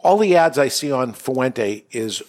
All 0.00 0.18
the 0.18 0.36
ads 0.36 0.58
I 0.58 0.68
see 0.68 0.90
on 0.90 1.12
Fuente 1.12 1.84
is 1.92 2.22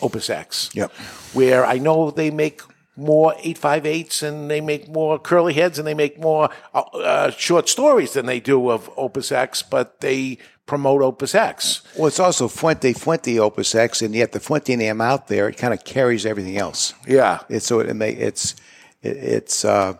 Opus 0.00 0.30
X. 0.30 0.70
Yep. 0.74 0.90
Where 1.34 1.64
I 1.64 1.78
know 1.78 2.10
they 2.10 2.30
make 2.30 2.62
more 2.96 3.32
858s 3.34 4.22
and 4.24 4.50
they 4.50 4.60
make 4.60 4.88
more 4.88 5.18
curly 5.20 5.52
heads 5.52 5.78
and 5.78 5.86
they 5.86 5.94
make 5.94 6.18
more 6.18 6.50
uh, 6.74 6.80
uh, 6.80 7.30
short 7.30 7.68
stories 7.68 8.14
than 8.14 8.26
they 8.26 8.40
do 8.40 8.70
of 8.70 8.90
Opus 8.96 9.30
X, 9.30 9.62
but 9.62 10.00
they 10.00 10.38
promote 10.68 11.02
Opus 11.02 11.34
X. 11.34 11.82
Well, 11.96 12.06
it's 12.06 12.20
also 12.20 12.46
Fuente 12.46 12.92
Fuente 12.92 13.40
Opus 13.40 13.74
X, 13.74 14.02
and 14.02 14.14
yet 14.14 14.30
the 14.30 14.38
Fuente 14.38 14.76
name 14.76 15.00
out 15.00 15.26
there 15.26 15.48
it 15.48 15.56
kind 15.56 15.74
of 15.74 15.82
carries 15.82 16.24
everything 16.24 16.56
else. 16.56 16.94
Yeah. 17.08 17.40
It's 17.48 17.66
so 17.66 17.80
it 17.80 17.92
may 17.94 18.12
it's 18.12 18.54
it, 19.02 19.16
it's 19.16 19.64
uh, 19.64 19.94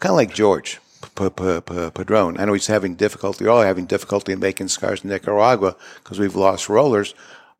kind 0.00 0.10
of 0.10 0.16
like 0.16 0.34
George 0.34 0.80
Padron. 1.14 2.38
I 2.38 2.44
know 2.44 2.52
he's 2.52 2.66
having 2.66 2.96
difficulty. 2.96 3.46
All 3.46 3.62
having 3.62 3.86
difficulty 3.86 4.32
in 4.32 4.40
making 4.40 4.68
cigars 4.68 5.02
in 5.02 5.10
Nicaragua 5.10 5.76
because 6.02 6.18
we've 6.18 6.36
lost 6.36 6.68
rollers. 6.68 7.14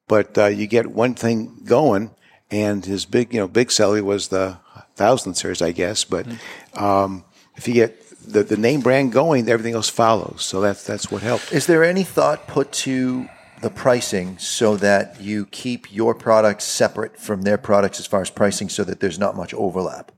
But 0.08 0.36
uh, 0.36 0.46
you 0.46 0.66
get 0.66 0.88
one 0.88 1.14
thing 1.14 1.62
going, 1.64 2.10
and 2.50 2.84
his 2.84 3.06
big 3.06 3.32
you 3.32 3.40
know 3.40 3.48
big 3.48 3.70
seller 3.70 4.02
was 4.02 4.28
the 4.28 4.58
thousand 4.96 5.34
series, 5.34 5.62
I 5.62 5.72
guess. 5.72 6.04
But 6.04 6.26
um, 6.74 7.24
if 7.56 7.68
you 7.68 7.74
get 7.74 8.02
the, 8.28 8.42
the 8.42 8.56
name 8.56 8.80
brand 8.80 9.12
going, 9.12 9.48
everything 9.48 9.74
else 9.74 9.88
follows. 9.88 10.42
So 10.42 10.60
that's 10.60 10.84
that's 10.84 11.10
what 11.10 11.22
helped. 11.22 11.52
Is 11.52 11.66
there 11.66 11.84
any 11.84 12.04
thought 12.04 12.46
put 12.46 12.72
to 12.72 13.28
the 13.60 13.70
pricing 13.70 14.38
so 14.38 14.76
that 14.76 15.20
you 15.20 15.46
keep 15.46 15.92
your 15.92 16.14
products 16.14 16.64
separate 16.64 17.18
from 17.18 17.42
their 17.42 17.58
products 17.58 17.98
as 17.98 18.06
far 18.06 18.20
as 18.20 18.30
pricing 18.30 18.68
so 18.68 18.84
that 18.84 19.00
there's 19.00 19.18
not 19.18 19.36
much 19.36 19.52
overlap? 19.54 20.12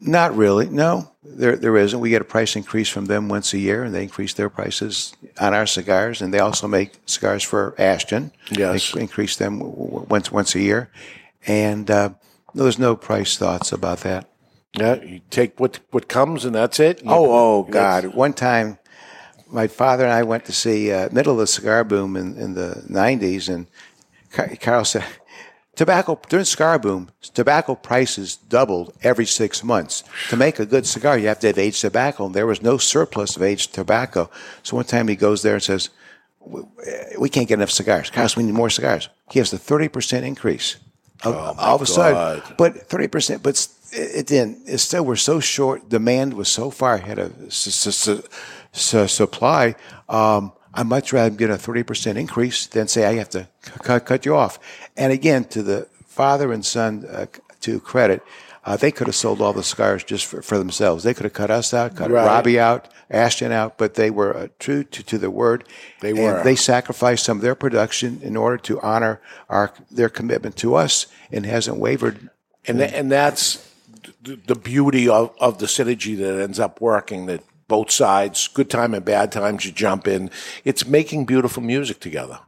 Not 0.00 0.36
really. 0.36 0.68
No, 0.68 1.12
there 1.22 1.56
there 1.56 1.76
isn't. 1.76 1.98
We 1.98 2.10
get 2.10 2.20
a 2.20 2.26
price 2.26 2.56
increase 2.56 2.88
from 2.88 3.06
them 3.06 3.28
once 3.28 3.54
a 3.54 3.58
year, 3.58 3.84
and 3.84 3.94
they 3.94 4.02
increase 4.02 4.34
their 4.34 4.50
prices 4.50 5.14
on 5.40 5.54
our 5.54 5.66
cigars, 5.66 6.20
and 6.20 6.34
they 6.34 6.40
also 6.40 6.68
make 6.68 6.92
cigars 7.06 7.42
for 7.42 7.74
Ashton. 7.78 8.32
Yes. 8.50 8.92
they 8.92 9.00
increase 9.00 9.36
them 9.36 9.60
once 9.62 10.30
once 10.30 10.54
a 10.54 10.60
year, 10.60 10.90
and 11.46 11.90
uh, 11.90 12.10
there's 12.54 12.78
no 12.78 12.96
price 12.96 13.38
thoughts 13.38 13.72
about 13.72 14.00
that. 14.00 14.28
Yeah, 14.76 14.94
you 15.02 15.20
take 15.30 15.58
what 15.60 15.78
what 15.90 16.08
comes 16.08 16.44
and 16.44 16.54
that's 16.54 16.80
it. 16.80 17.02
You- 17.02 17.10
Oh, 17.10 17.26
oh 17.30 17.62
God! 17.62 18.06
One 18.14 18.32
time, 18.32 18.78
my 19.48 19.68
father 19.68 20.04
and 20.04 20.12
I 20.12 20.22
went 20.24 20.44
to 20.46 20.52
see 20.52 20.90
uh, 20.92 21.08
middle 21.12 21.34
of 21.34 21.38
the 21.38 21.46
cigar 21.46 21.84
boom 21.84 22.16
in, 22.16 22.36
in 22.36 22.54
the 22.54 22.82
'90s, 22.88 23.48
and 23.48 23.66
Carl 24.60 24.84
said, 24.84 25.04
"Tobacco 25.76 26.20
during 26.28 26.44
cigar 26.44 26.78
boom, 26.80 27.10
tobacco 27.34 27.76
prices 27.76 28.36
doubled 28.36 28.92
every 29.02 29.26
six 29.26 29.62
months. 29.62 30.02
To 30.30 30.36
make 30.36 30.58
a 30.58 30.66
good 30.66 30.86
cigar, 30.86 31.18
you 31.18 31.28
have 31.28 31.38
to 31.40 31.46
have 31.48 31.58
aged 31.58 31.80
tobacco, 31.80 32.26
and 32.26 32.34
there 32.34 32.46
was 32.46 32.60
no 32.62 32.76
surplus 32.78 33.36
of 33.36 33.42
aged 33.42 33.74
tobacco. 33.74 34.28
So 34.64 34.76
one 34.76 34.86
time 34.86 35.06
he 35.08 35.16
goes 35.16 35.42
there 35.42 35.54
and 35.54 35.62
says." 35.62 35.90
"We- 36.40 36.62
We 37.18 37.28
can't 37.30 37.46
get 37.48 37.58
enough 37.58 37.70
cigars. 37.70 38.10
Carlos, 38.10 38.36
we 38.36 38.42
need 38.42 38.54
more 38.54 38.70
cigars. 38.70 39.08
He 39.30 39.38
has 39.38 39.52
a 39.52 39.58
thirty 39.58 39.88
percent 39.88 40.26
increase. 40.26 40.76
All, 41.24 41.32
all 41.32 41.76
of 41.76 41.82
a 41.82 41.86
sudden, 41.86 42.14
God. 42.14 42.54
but 42.58 42.88
thirty 42.90 43.08
percent. 43.08 43.42
But 43.42 43.56
didn't. 44.26 44.62
It's 44.66 44.82
still 44.82 45.04
we're 45.04 45.16
so 45.16 45.40
short. 45.40 45.88
Demand 45.88 46.34
was 46.34 46.48
so 46.48 46.70
far 46.70 46.94
ahead 46.94 47.18
of 47.18 47.32
s- 47.46 47.66
s- 47.86 48.08
s- 48.08 48.22
s- 48.94 49.12
supply. 49.12 49.74
Um, 50.08 50.52
I'd 50.74 50.86
much 50.86 51.12
rather 51.12 51.34
get 51.34 51.50
a 51.50 51.56
thirty 51.58 51.82
percent 51.82 52.18
increase 52.18 52.66
than 52.66 52.88
say 52.88 53.04
I 53.06 53.14
have 53.14 53.30
to 53.30 53.48
c- 53.62 53.70
cut 53.82 54.04
cut 54.06 54.26
you 54.26 54.34
off. 54.34 54.58
And 54.96 55.12
again, 55.12 55.44
to 55.46 55.62
the 55.62 55.88
father 56.06 56.52
and 56.52 56.64
son 56.64 57.06
uh, 57.10 57.26
to 57.60 57.80
credit, 57.80 58.22
uh, 58.64 58.76
they 58.76 58.90
could 58.90 59.06
have 59.06 59.16
sold 59.16 59.40
all 59.40 59.52
the 59.52 59.62
cigars 59.62 60.02
just 60.04 60.26
for, 60.26 60.42
for 60.42 60.58
themselves. 60.58 61.04
They 61.04 61.14
could 61.14 61.24
have 61.24 61.32
cut 61.32 61.50
us 61.50 61.72
out, 61.72 61.96
cut 61.96 62.10
Right. 62.10 62.26
Robbie 62.26 62.58
out, 62.58 62.88
Ashton 63.10 63.52
out, 63.52 63.78
but 63.78 63.94
they 63.94 64.10
were 64.10 64.36
uh, 64.36 64.48
true 64.58 64.82
to, 64.84 65.02
to 65.04 65.18
the 65.18 65.30
word. 65.30 65.64
They 66.00 66.12
were. 66.12 66.42
They 66.42 66.56
sacrificed 66.56 67.24
some 67.24 67.38
of 67.38 67.42
their 67.42 67.54
production 67.54 68.20
in 68.22 68.36
order 68.36 68.56
to 68.58 68.80
honor 68.80 69.20
our 69.48 69.72
their 69.90 70.08
commitment 70.08 70.56
to 70.56 70.74
us, 70.74 71.06
and 71.30 71.46
hasn't 71.46 71.78
wavered 71.78 72.30
and 72.66 72.80
tha- 72.80 72.96
and 72.96 73.12
that's 73.12 73.70
the, 74.24 74.36
the 74.46 74.54
beauty 74.54 75.08
of, 75.08 75.34
of 75.40 75.58
the 75.58 75.66
synergy 75.66 76.16
that 76.18 76.42
ends 76.42 76.58
up 76.58 76.80
working. 76.80 77.26
That 77.26 77.42
both 77.68 77.90
sides, 77.90 78.48
good 78.48 78.68
time 78.70 78.94
and 78.94 79.04
bad 79.04 79.32
times, 79.32 79.64
you 79.64 79.72
jump 79.72 80.06
in. 80.06 80.30
It's 80.64 80.86
making 80.86 81.24
beautiful 81.24 81.62
music 81.62 82.00
together. 82.00 82.40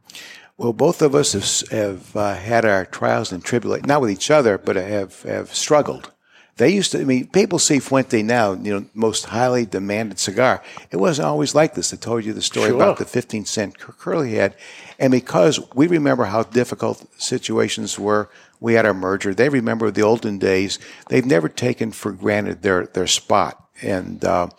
Well, 0.57 0.73
both 0.73 1.01
of 1.01 1.13
us 1.15 1.33
have, 1.33 1.69
have 1.71 2.15
uh, 2.15 2.35
had 2.35 2.65
our 2.65 2.85
trials 2.85 3.31
and 3.31 3.43
tribulations, 3.43 3.87
not 3.87 4.01
with 4.01 4.11
each 4.11 4.31
other, 4.31 4.57
but 4.57 4.75
have, 4.75 5.21
have 5.23 5.53
struggled. 5.53 6.11
They 6.57 6.69
used 6.69 6.91
to, 6.93 7.01
I 7.01 7.03
mean, 7.03 7.27
people 7.27 7.59
see 7.59 7.77
Fuente 7.77 8.23
now, 8.23 8.53
you 8.53 8.73
know, 8.73 8.85
most 8.95 9.25
highly 9.25 9.67
demanded 9.67 10.17
cigar. 10.17 10.63
It 10.89 10.97
wasn't 10.97 11.27
always 11.27 11.53
like 11.53 11.75
this. 11.75 11.93
I 11.93 11.97
told 11.97 12.25
you 12.25 12.33
the 12.33 12.41
story 12.41 12.69
Sure. 12.69 12.75
about 12.75 12.97
the 12.97 13.05
15 13.05 13.45
cent 13.45 13.77
curly 13.77 14.33
head. 14.33 14.55
And 14.97 15.11
because 15.11 15.59
we 15.75 15.85
remember 15.85 16.25
how 16.25 16.41
difficult 16.43 17.05
situations 17.21 17.99
were, 17.99 18.29
we 18.59 18.73
had 18.73 18.85
our 18.85 18.93
merger. 18.93 19.33
They 19.33 19.49
remember 19.49 19.91
the 19.91 20.01
olden 20.01 20.39
days. 20.39 20.79
They've 21.09 21.25
never 21.25 21.49
taken 21.49 21.91
for 21.91 22.11
granted 22.11 22.61
their, 22.61 22.87
their 22.87 23.07
spot. 23.07 23.63
And, 23.81 24.23
uh, 24.25 24.49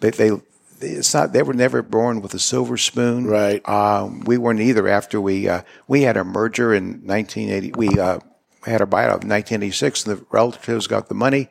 they, 0.00 0.10
they, 0.10 0.30
it's 0.80 1.14
not, 1.14 1.32
they 1.32 1.42
were 1.42 1.54
never 1.54 1.82
born 1.82 2.20
with 2.20 2.34
a 2.34 2.38
silver 2.38 2.76
spoon. 2.76 3.26
Right. 3.26 3.66
Um, 3.68 4.20
we 4.20 4.38
weren't 4.38 4.60
either. 4.60 4.88
After 4.88 5.20
we 5.20 5.48
uh, 5.48 5.62
we 5.86 6.02
had 6.02 6.16
our 6.16 6.24
merger 6.24 6.74
in 6.74 7.06
1980, 7.06 7.72
we 7.76 7.88
uh, 7.98 8.18
had 8.64 8.80
our 8.80 8.86
buyout 8.86 9.22
in 9.22 9.30
1986, 9.30 10.06
and 10.06 10.18
the 10.18 10.26
relatives 10.30 10.86
got 10.86 11.08
the 11.08 11.14
money. 11.14 11.48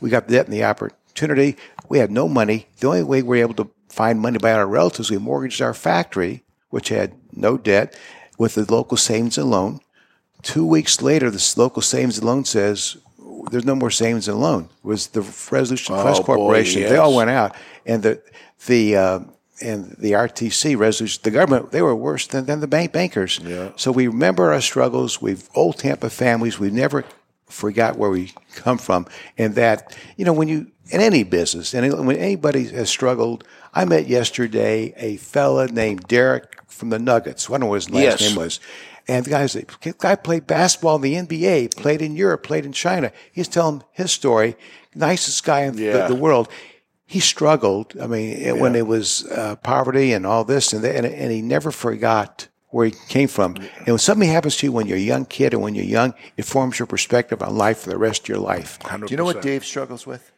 We 0.00 0.10
got 0.10 0.28
the 0.28 0.34
debt 0.34 0.46
and 0.46 0.54
the 0.54 0.64
opportunity. 0.64 1.56
We 1.88 1.98
had 1.98 2.10
no 2.10 2.28
money. 2.28 2.68
The 2.78 2.88
only 2.88 3.02
way 3.02 3.22
we 3.22 3.28
were 3.28 3.36
able 3.36 3.54
to 3.54 3.70
find 3.88 4.20
money 4.20 4.38
by 4.38 4.52
our 4.52 4.66
relatives, 4.66 5.10
we 5.10 5.18
mortgaged 5.18 5.62
our 5.62 5.74
factory, 5.74 6.44
which 6.70 6.90
had 6.90 7.14
no 7.32 7.56
debt, 7.56 7.98
with 8.38 8.54
the 8.54 8.70
local 8.70 8.96
savings 8.96 9.38
and 9.38 9.50
loan. 9.50 9.80
Two 10.42 10.66
weeks 10.66 11.02
later, 11.02 11.30
this 11.30 11.56
local 11.56 11.82
savings 11.82 12.18
and 12.18 12.26
loan 12.26 12.44
says 12.44 12.96
there's 13.50 13.64
no 13.64 13.74
more 13.74 13.90
savings 13.90 14.28
and 14.28 14.40
loan. 14.40 14.64
It 14.64 14.86
was 14.86 15.08
the 15.08 15.22
Resolution 15.50 15.94
Trust 15.94 16.22
Oh, 16.22 16.24
boy, 16.24 16.36
Corporation? 16.36 16.82
They 16.82 16.96
all 16.96 17.14
went 17.14 17.30
out, 17.30 17.56
and 17.84 18.02
the 18.02 18.22
the 18.66 18.96
uh, 18.96 19.20
and 19.62 19.96
the 19.98 20.12
RTC 20.12 20.76
resolution, 20.78 21.20
the 21.24 21.30
government, 21.30 21.70
they 21.72 21.80
were 21.82 21.94
worse 21.96 22.26
than, 22.26 22.44
than 22.44 22.60
the 22.60 22.66
bank 22.66 22.92
bankers. 22.92 23.40
Yeah. 23.42 23.70
So 23.76 23.90
we 23.90 24.06
remember 24.06 24.52
our 24.52 24.60
struggles. 24.60 25.20
We've 25.22 25.48
old 25.54 25.78
Tampa 25.78 26.10
families. 26.10 26.58
We 26.58 26.70
never 26.70 27.04
forgot 27.46 27.96
where 27.96 28.10
we 28.10 28.32
come 28.54 28.78
from, 28.78 29.06
and 29.38 29.54
that 29.54 29.96
you 30.16 30.24
know 30.24 30.32
when 30.32 30.48
you 30.48 30.66
in 30.90 31.00
any 31.00 31.24
business 31.24 31.74
and 31.74 32.06
when 32.06 32.16
anybody 32.16 32.64
has 32.68 32.88
struggled. 32.90 33.44
I 33.74 33.84
met 33.84 34.06
yesterday 34.08 34.94
a 34.96 35.18
fella 35.18 35.68
named 35.68 36.06
Derek 36.08 36.62
from 36.66 36.88
the 36.88 36.98
Nuggets. 36.98 37.50
I 37.50 37.52
don't 37.52 37.60
know 37.60 37.66
what 37.66 37.74
his 37.74 37.90
last 37.90 38.02
Yes. 38.02 38.20
name 38.22 38.36
was. 38.36 38.58
And 39.08 39.24
the 39.24 39.30
guy's 39.30 39.52
the 39.52 39.64
guy 39.98 40.16
played 40.16 40.46
basketball 40.46 40.96
in 40.96 41.02
the 41.02 41.14
NBA, 41.14 41.76
played 41.76 42.02
in 42.02 42.16
Europe, 42.16 42.42
played 42.42 42.64
in 42.64 42.72
China. 42.72 43.12
He's 43.32 43.48
telling 43.48 43.84
his 43.92 44.10
story. 44.10 44.56
Nicest 44.94 45.44
guy 45.44 45.60
in 45.62 45.78
Yeah. 45.78 45.92
the, 45.98 46.08
the 46.08 46.14
world. 46.14 46.48
He 47.08 47.20
struggled. 47.20 47.94
I 48.02 48.08
mean, 48.08 48.58
when 48.58 48.74
it 48.74 48.86
was 48.86 49.24
uh, 49.30 49.54
poverty 49.56 50.12
and 50.12 50.26
all 50.26 50.42
this, 50.44 50.72
and, 50.72 50.84
and 50.84 51.06
and 51.06 51.30
he 51.30 51.40
never 51.40 51.70
forgot 51.70 52.48
where 52.70 52.86
he 52.86 52.94
came 53.08 53.28
from. 53.28 53.54
And 53.56 53.86
when 53.86 53.98
something 53.98 54.28
happens 54.28 54.56
to 54.56 54.66
you 54.66 54.72
when 54.72 54.86
you're 54.88 54.98
a 54.98 55.00
young 55.00 55.24
kid 55.24 55.54
and 55.54 55.62
when 55.62 55.76
you're 55.76 55.84
young, 55.84 56.14
it 56.36 56.44
forms 56.44 56.80
your 56.80 56.86
perspective 56.86 57.40
on 57.42 57.56
life 57.56 57.78
for 57.78 57.90
the 57.90 57.96
rest 57.96 58.22
of 58.22 58.28
your 58.28 58.38
life. 58.38 58.78
Do 58.80 59.06
you 59.08 59.16
know 59.16 59.24
what 59.24 59.40
Dave 59.40 59.64
struggles 59.64 60.04
with? 60.04 60.32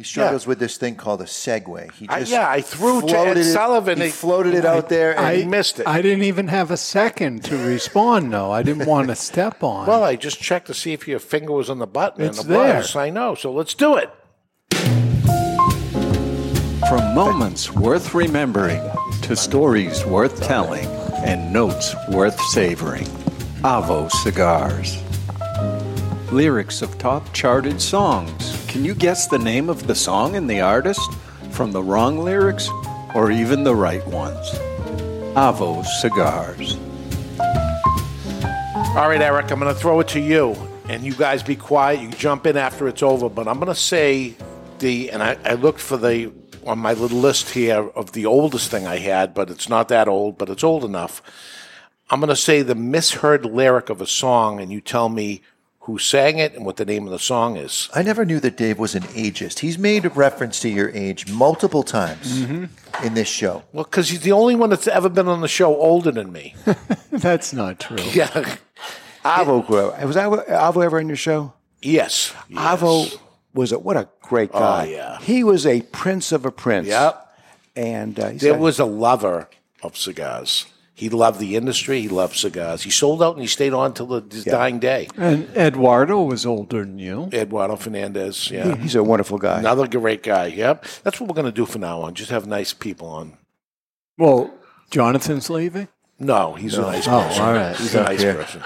He 0.00 0.04
struggles 0.04 0.46
with 0.46 0.58
this 0.58 0.78
thing 0.78 0.94
called 0.94 1.20
a 1.20 1.26
segue. 1.26 1.92
He 1.92 2.08
I- 2.08 2.20
just 2.20 2.32
yeah, 2.32 2.48
I 2.48 2.62
threw 2.62 3.02
to 3.02 3.18
Ed 3.18 3.36
it- 3.36 3.52
Sullivan. 3.52 3.98
He 3.98 4.04
He- 4.06 4.10
floated 4.10 4.54
it 4.54 4.64
out 4.64 4.88
there, 4.88 5.10
and 5.14 5.26
I 5.26 5.36
he 5.36 5.44
missed 5.44 5.78
it. 5.78 5.86
I 5.86 6.00
didn't 6.00 6.24
even 6.24 6.48
have 6.48 6.70
a 6.70 6.78
second 6.78 7.44
to 7.44 7.56
respond. 7.58 8.30
No, 8.30 8.50
I 8.50 8.62
didn't 8.62 8.86
want 8.86 9.08
to 9.08 9.14
step 9.14 9.62
on. 9.62 9.86
Well, 9.86 10.02
I 10.02 10.16
just 10.16 10.40
checked 10.40 10.68
to 10.68 10.74
see 10.74 10.94
if 10.94 11.06
your 11.06 11.18
finger 11.18 11.52
was 11.52 11.68
on 11.68 11.80
the 11.80 11.86
button. 11.86 12.24
It's 12.24 12.38
and 12.38 12.48
it 12.48 12.48
there. 12.54 12.76
was. 12.78 12.96
I 12.96 13.10
know. 13.10 13.34
So 13.34 13.52
let's 13.52 13.74
do 13.74 13.96
it. 13.98 14.08
From 16.88 17.14
moments 17.14 17.70
worth 17.70 18.14
remembering 18.14 18.80
to 19.20 19.36
stories 19.36 20.06
worth 20.06 20.40
telling 20.42 20.86
and 21.26 21.52
notes 21.52 21.94
worth 22.08 22.40
savoring, 22.40 23.04
Avo 23.62 24.10
Cigars. 24.10 24.96
Lyrics 26.32 26.80
of 26.80 26.96
top 26.96 27.32
charted 27.32 27.82
songs. 27.82 28.64
Can 28.68 28.84
you 28.84 28.94
guess 28.94 29.26
the 29.26 29.38
name 29.38 29.68
of 29.68 29.88
the 29.88 29.96
song 29.96 30.36
and 30.36 30.48
the 30.48 30.60
artist 30.60 31.12
from 31.50 31.72
the 31.72 31.82
wrong 31.82 32.18
lyrics 32.18 32.68
or 33.16 33.32
even 33.32 33.64
the 33.64 33.74
right 33.74 34.06
ones? 34.06 34.48
Avo 35.34 35.84
Cigars. 35.84 36.76
All 38.96 39.08
right, 39.08 39.20
Eric, 39.20 39.50
I'm 39.50 39.58
going 39.58 39.74
to 39.74 39.80
throw 39.80 39.98
it 39.98 40.08
to 40.08 40.20
you. 40.20 40.54
And 40.88 41.02
you 41.02 41.14
guys 41.14 41.42
be 41.42 41.56
quiet. 41.56 42.00
You 42.00 42.10
jump 42.10 42.46
in 42.46 42.56
after 42.56 42.86
it's 42.86 43.02
over. 43.02 43.28
But 43.28 43.48
I'm 43.48 43.56
going 43.56 43.66
to 43.66 43.74
say 43.74 44.36
the, 44.78 45.10
and 45.10 45.24
I, 45.24 45.36
I 45.44 45.54
looked 45.54 45.80
for 45.80 45.96
the, 45.96 46.32
on 46.64 46.78
my 46.78 46.92
little 46.92 47.18
list 47.18 47.50
here 47.50 47.88
of 47.96 48.12
the 48.12 48.26
oldest 48.26 48.70
thing 48.70 48.86
I 48.86 48.98
had, 48.98 49.34
but 49.34 49.50
it's 49.50 49.68
not 49.68 49.88
that 49.88 50.06
old, 50.06 50.38
but 50.38 50.48
it's 50.48 50.62
old 50.62 50.84
enough. 50.84 51.22
I'm 52.08 52.20
going 52.20 52.28
to 52.28 52.36
say 52.36 52.62
the 52.62 52.76
misheard 52.76 53.44
lyric 53.44 53.90
of 53.90 54.00
a 54.00 54.06
song, 54.06 54.60
and 54.60 54.70
you 54.70 54.80
tell 54.80 55.08
me 55.08 55.42
who 55.84 55.98
sang 55.98 56.38
it 56.38 56.54
and 56.54 56.64
what 56.66 56.76
the 56.76 56.84
name 56.84 57.06
of 57.06 57.10
the 57.10 57.18
song 57.18 57.56
is. 57.56 57.88
I 57.94 58.02
never 58.02 58.24
knew 58.24 58.38
that 58.40 58.56
Dave 58.56 58.78
was 58.78 58.94
an 58.94 59.02
ageist. 59.04 59.60
He's 59.60 59.78
made 59.78 60.04
a 60.04 60.10
reference 60.10 60.60
to 60.60 60.68
your 60.68 60.90
age 60.90 61.30
multiple 61.32 61.82
times 61.82 62.40
Mm-hmm. 62.42 63.06
in 63.06 63.14
this 63.14 63.28
show. 63.28 63.62
Well, 63.72 63.84
because 63.84 64.10
he's 64.10 64.20
the 64.20 64.32
only 64.32 64.54
one 64.54 64.68
that's 64.70 64.86
ever 64.86 65.08
been 65.08 65.26
on 65.28 65.40
the 65.40 65.48
show 65.48 65.74
older 65.76 66.10
than 66.10 66.32
me. 66.32 66.54
That's 67.10 67.52
not 67.54 67.80
true. 67.80 67.96
yeah. 68.12 68.56
Avo, 69.24 69.66
grew 69.66 69.88
up- 69.88 70.02
was 70.04 70.16
Avo, 70.16 70.84
ever 70.84 70.98
on 70.98 71.08
your 71.08 71.16
show? 71.16 71.52
Yes. 71.82 72.32
Avo 72.52 73.18
was 73.54 73.72
a 73.72 73.78
what 73.78 73.96
a 73.96 74.08
great 74.20 74.52
guy. 74.52 74.86
Oh, 74.86 74.90
yeah. 74.90 75.18
He 75.20 75.42
was 75.44 75.66
a 75.66 75.80
prince 75.82 76.30
of 76.32 76.44
a 76.44 76.50
prince. 76.52 76.88
Yep. 76.88 77.26
And 77.76 78.18
uh, 78.20 78.30
There 78.34 78.52
got- 78.52 78.60
was 78.60 78.78
a 78.78 78.84
lover 78.84 79.48
of 79.82 79.96
cigars. 79.96 80.66
He 81.00 81.08
loved 81.08 81.40
the 81.40 81.56
industry. 81.56 82.02
He 82.02 82.08
loved 82.08 82.36
cigars. 82.36 82.82
He 82.82 82.90
sold 82.90 83.22
out 83.22 83.32
and 83.32 83.40
he 83.40 83.48
stayed 83.48 83.72
on 83.72 83.94
till 83.94 84.04
the, 84.04 84.22
his 84.30 84.44
dying 84.44 84.78
day. 84.80 85.08
And 85.16 85.48
Eduardo 85.56 86.20
was 86.22 86.44
older 86.44 86.80
than 86.84 86.98
you. 86.98 87.30
Eduardo 87.32 87.76
Fernandez. 87.76 88.50
Yeah. 88.50 88.76
he's 88.76 88.94
a 88.94 89.02
wonderful 89.02 89.38
guy. 89.38 89.60
Another 89.60 89.88
great 89.88 90.22
guy. 90.22 90.48
Yep. 90.48 90.84
That's 91.02 91.18
what 91.18 91.26
we're 91.30 91.34
going 91.40 91.46
to 91.46 91.52
do 91.52 91.64
from 91.64 91.80
now 91.80 92.02
on. 92.02 92.12
Just 92.14 92.30
have 92.30 92.46
nice 92.46 92.74
people 92.74 93.08
on. 93.08 93.38
Well, 94.18 94.52
Jonathan's 94.90 95.48
leaving? 95.48 95.88
No, 96.18 96.52
he's 96.52 96.76
a 96.76 96.82
nice 96.82 97.08
Oh, 97.08 97.22
person. 97.22 97.42
all 97.44 97.54
right. 97.54 97.74
He's 97.76 97.94
a 97.94 98.02
nice 98.02 98.22
person. 98.22 98.62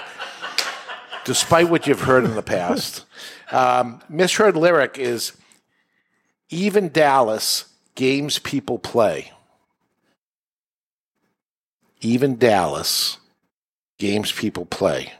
Despite 1.24 1.70
what 1.70 1.86
you've 1.86 2.00
heard 2.02 2.24
in 2.24 2.34
the 2.34 2.42
past. 2.42 3.04
Um, 3.52 4.02
misheard 4.08 4.56
lyric 4.56 4.98
is 4.98 5.32
even 6.48 6.88
Dallas 6.88 7.66
games 7.94 8.40
people 8.40 8.78
play. 8.80 9.30
Even 12.04 12.36
Dallas 12.36 13.16
games 13.98 14.30
people 14.30 14.66
play. 14.66 15.12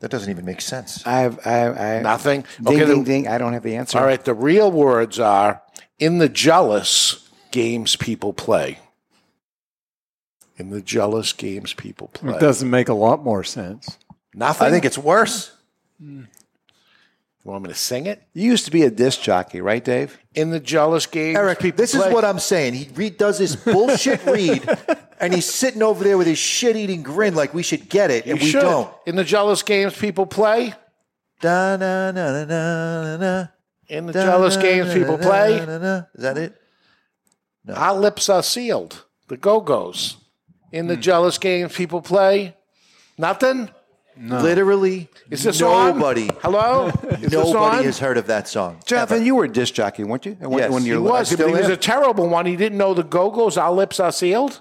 That 0.00 0.10
doesn't 0.10 0.28
even 0.30 0.44
make 0.44 0.60
sense. 0.60 1.06
I 1.06 1.20
have, 1.20 1.38
I 1.46 1.50
have, 1.52 1.76
I 1.78 1.84
have 1.86 2.02
Nothing? 2.02 2.44
Ding, 2.62 2.66
Okay, 2.66 2.84
ding, 2.84 2.98
the- 2.98 3.04
ding. 3.04 3.28
I 3.28 3.38
don't 3.38 3.52
have 3.52 3.62
the 3.62 3.76
answer. 3.76 3.98
All 3.98 4.04
right, 4.04 4.22
the 4.22 4.34
real 4.34 4.70
words 4.70 5.18
are 5.20 5.62
in 5.98 6.18
the 6.18 6.28
jealous 6.28 7.28
games 7.52 7.96
people 7.96 8.32
play. 8.32 8.78
In 10.58 10.70
the 10.70 10.82
jealous 10.82 11.32
games 11.32 11.72
people 11.72 12.08
play. 12.08 12.34
It 12.34 12.40
doesn't 12.40 12.68
make 12.68 12.88
a 12.88 12.94
lot 12.94 13.22
more 13.22 13.44
sense. 13.44 13.98
Nothing. 14.34 14.66
I 14.66 14.70
think 14.70 14.84
it's 14.84 14.98
worse. 14.98 15.52
Hmm. 16.00 16.24
You 17.46 17.52
want 17.52 17.62
me 17.62 17.68
to 17.68 17.76
sing 17.76 18.06
it? 18.06 18.20
You 18.34 18.50
used 18.50 18.64
to 18.64 18.72
be 18.72 18.82
a 18.82 18.90
disc 18.90 19.22
jockey, 19.22 19.60
right, 19.60 19.84
Dave? 19.84 20.18
In 20.34 20.50
the 20.50 20.58
jealous 20.58 21.06
games 21.06 21.38
Eric, 21.38 21.60
people 21.60 21.76
this 21.76 21.94
play. 21.94 22.08
is 22.08 22.12
what 22.12 22.24
I'm 22.24 22.40
saying. 22.40 22.74
He 22.74 22.88
re- 22.92 23.10
does 23.10 23.38
this 23.38 23.54
bullshit 23.54 24.26
read, 24.26 24.68
and 25.20 25.32
he's 25.32 25.46
sitting 25.46 25.80
over 25.80 26.02
there 26.02 26.18
with 26.18 26.26
his 26.26 26.38
shit-eating 26.38 27.04
grin 27.04 27.36
like 27.36 27.54
we 27.54 27.62
should 27.62 27.88
get 27.88 28.10
it, 28.10 28.26
and 28.26 28.40
we 28.40 28.46
should. 28.46 28.62
don't. 28.62 28.92
In 29.06 29.14
the 29.14 29.22
jealous 29.22 29.62
games 29.62 29.96
people 29.96 30.26
play. 30.26 30.74
Da, 31.40 31.76
na, 31.76 32.10
na, 32.10 32.32
na, 32.32 32.44
na, 32.44 33.16
na, 33.16 33.46
In 33.86 34.06
the 34.06 34.12
da, 34.12 34.24
jealous 34.24 34.56
na, 34.56 34.62
games 34.62 34.88
na, 34.88 34.94
people 34.94 35.16
na, 35.16 35.24
play. 35.24 35.64
na, 35.64 35.78
na. 35.78 36.02
Is 36.16 36.22
that 36.22 36.38
it? 36.38 36.60
Our 37.72 37.94
lips 37.94 38.28
are 38.28 38.42
sealed. 38.42 39.04
The 39.28 39.36
Go 39.36 39.60
Go's. 39.60 40.16
In 40.72 40.88
the 40.88 40.96
hmm. 40.96 41.00
jealous 41.00 41.38
games 41.38 41.76
people 41.76 42.02
play. 42.02 42.56
Nothing. 43.16 43.70
Literally, 44.18 45.08
Is 45.30 45.42
this 45.42 45.60
on? 45.62 45.94
nobody, 45.98 46.28
Hello. 46.42 46.88
Is 47.20 47.32
nobody 47.32 47.84
has 47.84 47.98
heard 47.98 48.16
of 48.18 48.26
that 48.28 48.48
song. 48.48 48.80
Jonathan, 48.86 49.16
ever. 49.18 49.24
you 49.24 49.34
were 49.34 49.44
a 49.44 49.48
disc 49.52 49.74
jockey, 49.74 50.04
weren't 50.04 50.24
you? 50.26 50.32
When, 50.40 50.58
Yes, 50.58 50.70
when 50.70 50.82
he 50.82 50.88
you 50.88 50.94
He 50.94 51.00
was, 51.00 51.28
Still 51.30 51.48
but 51.50 51.54
he 51.56 51.60
was 51.62 51.68
a 51.70 51.76
terrible 51.76 52.28
one. 52.28 52.46
He 52.46 52.56
didn't 52.56 52.78
know 52.78 52.94
the 52.94 53.02
Go 53.04 53.30
Go's. 53.30 53.56
Our 53.56 53.72
lips 53.72 54.00
are 54.00 54.12
sealed. 54.12 54.60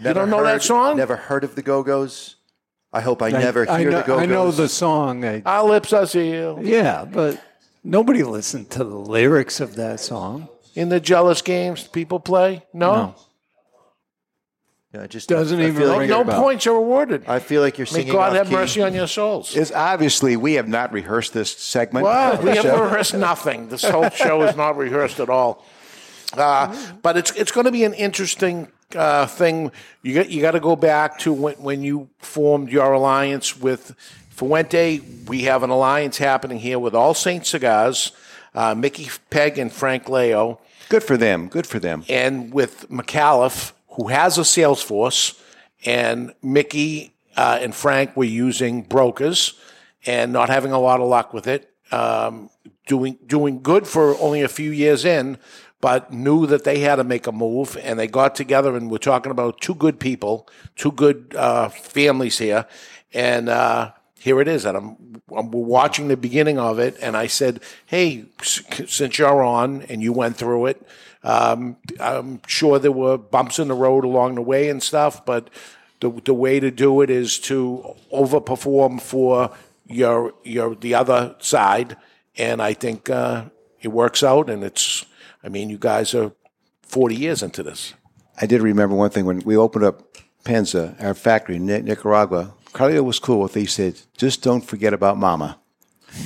you 0.00 0.12
don't 0.12 0.30
know 0.30 0.42
that 0.42 0.62
song? 0.62 0.96
Never 0.96 1.16
heard 1.16 1.44
of 1.44 1.54
the 1.54 1.62
Go 1.62 1.82
Go's. 1.82 2.36
I 2.92 3.00
hope 3.00 3.20
I, 3.22 3.26
I- 3.28 3.30
never 3.30 3.68
I 3.70 3.80
hear 3.80 3.90
know, 3.90 4.00
the 4.00 4.06
Go 4.06 4.14
Go's. 4.14 4.22
I 4.22 4.26
know 4.26 4.50
the 4.50 4.68
song. 4.68 5.24
I, 5.24 5.42
Our 5.44 5.64
lips 5.68 5.92
are 5.92 6.06
sealed. 6.06 6.64
yeah, 6.64 7.04
but 7.04 7.40
nobody 7.84 8.22
listened 8.22 8.70
to 8.70 8.78
the 8.84 8.96
lyrics 8.96 9.60
of 9.60 9.76
that 9.76 10.00
song. 10.00 10.48
In 10.74 10.88
the 10.90 11.00
jealous 11.00 11.40
games 11.42 11.86
people 11.86 12.20
play. 12.20 12.64
No. 12.74 12.94
No. 12.94 13.14
Yeah, 14.96 15.02
I 15.02 15.06
just 15.06 15.28
Doesn't 15.28 15.60
I 15.60 15.64
even 15.64 15.76
feel 15.76 15.88
like 15.88 16.08
No 16.08 16.22
a 16.22 16.24
bell. 16.24 16.42
points 16.42 16.66
are 16.66 16.74
awarded. 16.74 17.24
I 17.26 17.38
feel 17.38 17.60
like 17.62 17.76
you're 17.78 17.86
May 17.86 17.90
singing. 18.00 18.12
God 18.12 18.30
off 18.30 18.36
have 18.36 18.48
key. 18.48 18.54
mercy 18.54 18.82
on 18.82 18.94
your 18.94 19.06
souls. 19.06 19.54
It's 19.56 19.72
obviously 19.72 20.36
we 20.36 20.54
have 20.54 20.68
not 20.68 20.92
rehearsed 20.92 21.32
this 21.34 21.50
segment. 21.50 22.04
Well, 22.04 22.40
we 22.42 22.50
have 22.56 22.64
rehearsed 22.64 23.14
nothing. 23.14 23.68
This 23.68 23.84
whole 23.84 24.10
show 24.10 24.42
is 24.42 24.56
not 24.56 24.76
rehearsed 24.76 25.20
at 25.20 25.28
all. 25.28 25.64
Uh, 26.36 26.74
but 27.02 27.16
it's 27.16 27.30
it's 27.32 27.52
going 27.52 27.66
to 27.66 27.72
be 27.72 27.84
an 27.84 27.94
interesting 27.94 28.68
uh, 28.94 29.26
thing. 29.26 29.70
You 30.02 30.14
got 30.14 30.28
you 30.30 30.40
got 30.40 30.52
to 30.52 30.60
go 30.60 30.76
back 30.76 31.18
to 31.20 31.32
when 31.32 31.54
when 31.54 31.82
you 31.82 32.08
formed 32.18 32.70
your 32.70 32.92
alliance 32.92 33.56
with 33.58 33.94
Fuente. 34.30 35.00
We 35.28 35.42
have 35.42 35.62
an 35.62 35.70
alliance 35.70 36.18
happening 36.18 36.58
here 36.58 36.78
with 36.78 36.94
All 36.94 37.14
Saints 37.14 37.50
Cigars, 37.50 38.12
uh, 38.54 38.74
Mickey 38.74 39.08
Peg 39.30 39.58
and 39.58 39.72
Frank 39.72 40.08
Leo, 40.08 40.58
Good 40.88 41.02
for 41.04 41.16
them. 41.16 41.48
Good 41.48 41.66
for 41.66 41.78
them. 41.78 42.04
and 42.08 42.52
with 42.52 42.88
Micallef, 42.90 43.72
who 43.96 44.08
has 44.08 44.38
a 44.38 44.44
sales 44.44 44.82
force, 44.82 45.40
and 45.84 46.34
Mickey 46.42 47.14
uh, 47.36 47.58
and 47.60 47.74
Frank 47.74 48.16
were 48.16 48.24
using 48.24 48.82
brokers 48.82 49.58
and 50.06 50.32
not 50.32 50.48
having 50.48 50.72
a 50.72 50.78
lot 50.78 51.00
of 51.00 51.08
luck 51.08 51.34
with 51.34 51.46
it. 51.46 51.70
Um, 51.92 52.50
doing 52.86 53.18
doing 53.26 53.62
good 53.62 53.86
for 53.86 54.18
only 54.20 54.42
a 54.42 54.48
few 54.48 54.70
years 54.70 55.04
in, 55.04 55.38
but 55.80 56.12
knew 56.12 56.46
that 56.46 56.64
they 56.64 56.80
had 56.80 56.96
to 56.96 57.04
make 57.04 57.26
a 57.26 57.32
move, 57.32 57.76
and 57.82 57.98
they 57.98 58.06
got 58.06 58.34
together. 58.34 58.76
And 58.76 58.90
we're 58.90 58.98
talking 58.98 59.30
about 59.30 59.60
two 59.60 59.74
good 59.74 60.00
people, 60.00 60.48
two 60.74 60.92
good 60.92 61.34
uh, 61.36 61.68
families 61.68 62.38
here, 62.38 62.66
and 63.12 63.48
uh, 63.48 63.92
here 64.18 64.40
it 64.40 64.48
is, 64.48 64.64
and 64.64 64.76
I'm, 64.76 65.22
I'm 65.36 65.50
watching 65.50 66.08
the 66.08 66.16
beginning 66.16 66.58
of 66.58 66.78
it, 66.78 66.96
and 67.00 67.16
I 67.16 67.26
said, 67.26 67.60
"Hey, 67.86 68.26
since 68.42 69.18
you're 69.18 69.42
on 69.42 69.82
and 69.82 70.02
you 70.02 70.12
went 70.12 70.36
through 70.36 70.66
it, 70.66 70.86
um, 71.22 71.76
I'm 72.00 72.40
sure 72.46 72.78
there 72.78 72.92
were 72.92 73.18
bumps 73.18 73.58
in 73.58 73.68
the 73.68 73.74
road 73.74 74.04
along 74.04 74.36
the 74.36 74.42
way 74.42 74.68
and 74.68 74.82
stuff, 74.82 75.24
but 75.24 75.50
the 76.00 76.10
the 76.24 76.34
way 76.34 76.60
to 76.60 76.70
do 76.70 77.02
it 77.02 77.10
is 77.10 77.38
to 77.40 77.94
overperform 78.12 79.00
for 79.00 79.54
your 79.86 80.32
your 80.44 80.74
the 80.74 80.94
other 80.94 81.36
side, 81.38 81.96
and 82.36 82.62
I 82.62 82.72
think 82.72 83.10
uh, 83.10 83.44
it 83.80 83.88
works 83.88 84.22
out, 84.22 84.50
and 84.50 84.64
it's. 84.64 85.04
I 85.44 85.48
mean, 85.48 85.70
you 85.70 85.78
guys 85.78 86.12
are 86.12 86.32
40 86.82 87.14
years 87.14 87.40
into 87.40 87.62
this. 87.62 87.94
I 88.40 88.46
did 88.46 88.62
remember 88.62 88.96
one 88.96 89.10
thing 89.10 89.26
when 89.26 89.40
we 89.44 89.56
opened 89.56 89.84
up 89.84 90.16
PENSA, 90.44 91.00
our 91.02 91.14
factory 91.14 91.56
in 91.56 91.66
Nicaragua. 91.66 92.52
Carlito 92.76 93.04
was 93.04 93.18
cool 93.18 93.40
with. 93.42 93.56
it. 93.56 93.60
He 93.60 93.66
said, 93.66 93.94
"Just 94.16 94.42
don't 94.42 94.64
forget 94.72 94.92
about 94.92 95.16
Mama." 95.18 95.58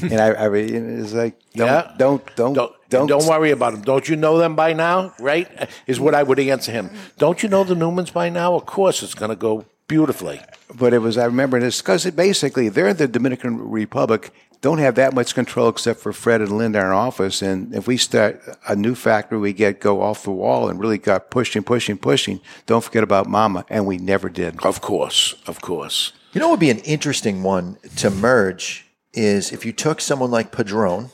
and 0.02 0.20
I, 0.20 0.28
I 0.44 0.46
like, 0.48 1.36
don't, 1.54 1.66
Yeah. 1.66 1.94
don't, 1.98 2.36
don't, 2.36 2.54
Don't, 2.54 2.72
don't, 2.88 3.06
don't 3.08 3.26
worry 3.26 3.50
about 3.50 3.72
them. 3.72 3.82
Don't 3.82 4.08
you 4.08 4.16
know 4.16 4.38
them 4.38 4.54
by 4.54 4.72
now? 4.72 5.12
Right? 5.18 5.48
Is 5.86 5.98
what 5.98 6.14
I 6.14 6.22
would 6.22 6.38
answer 6.38 6.72
him. 6.72 6.90
Don't 7.18 7.42
you 7.42 7.48
know 7.48 7.64
the 7.64 7.74
Newmans 7.74 8.12
by 8.12 8.28
now? 8.28 8.54
Of 8.54 8.66
course, 8.66 9.02
it's 9.02 9.14
going 9.14 9.30
to 9.30 9.36
go 9.36 9.64
beautifully. 9.88 10.40
But 10.78 10.92
it 10.94 10.98
was, 11.00 11.18
I 11.18 11.24
remember 11.24 11.58
this 11.58 11.80
because 11.82 12.08
basically 12.12 12.68
they're 12.68 12.88
in 12.88 12.96
the 12.96 13.08
Dominican 13.08 13.58
Republic, 13.70 14.32
don't 14.60 14.78
have 14.78 14.94
that 14.96 15.14
much 15.14 15.34
control 15.34 15.68
except 15.68 16.00
for 16.00 16.12
Fred 16.12 16.40
and 16.40 16.56
Linda 16.56 16.78
in 16.78 16.84
our 16.84 16.92
office. 16.94 17.42
And 17.42 17.74
if 17.74 17.88
we 17.88 17.96
start 17.96 18.40
a 18.68 18.76
new 18.76 18.94
factory, 18.94 19.38
we 19.38 19.52
get 19.52 19.80
go 19.80 20.02
off 20.02 20.22
the 20.22 20.30
wall 20.30 20.68
and 20.68 20.78
really 20.78 20.98
got 20.98 21.30
pushing, 21.30 21.62
pushing, 21.64 21.96
pushing. 21.98 22.40
Don't 22.66 22.84
forget 22.84 23.02
about 23.02 23.26
Mama. 23.26 23.64
And 23.68 23.86
we 23.86 23.96
never 23.98 24.28
did. 24.28 24.64
Of 24.64 24.80
course, 24.80 25.34
of 25.46 25.60
course. 25.60 26.12
You 26.32 26.40
know 26.40 26.48
what 26.48 26.52
would 26.54 26.60
be 26.60 26.70
an 26.70 26.78
interesting 26.80 27.42
one 27.42 27.76
to 27.96 28.10
merge 28.10 28.86
is 29.12 29.52
if 29.52 29.64
you 29.64 29.72
took 29.72 30.00
someone 30.00 30.30
like 30.30 30.52
Padron 30.52 31.10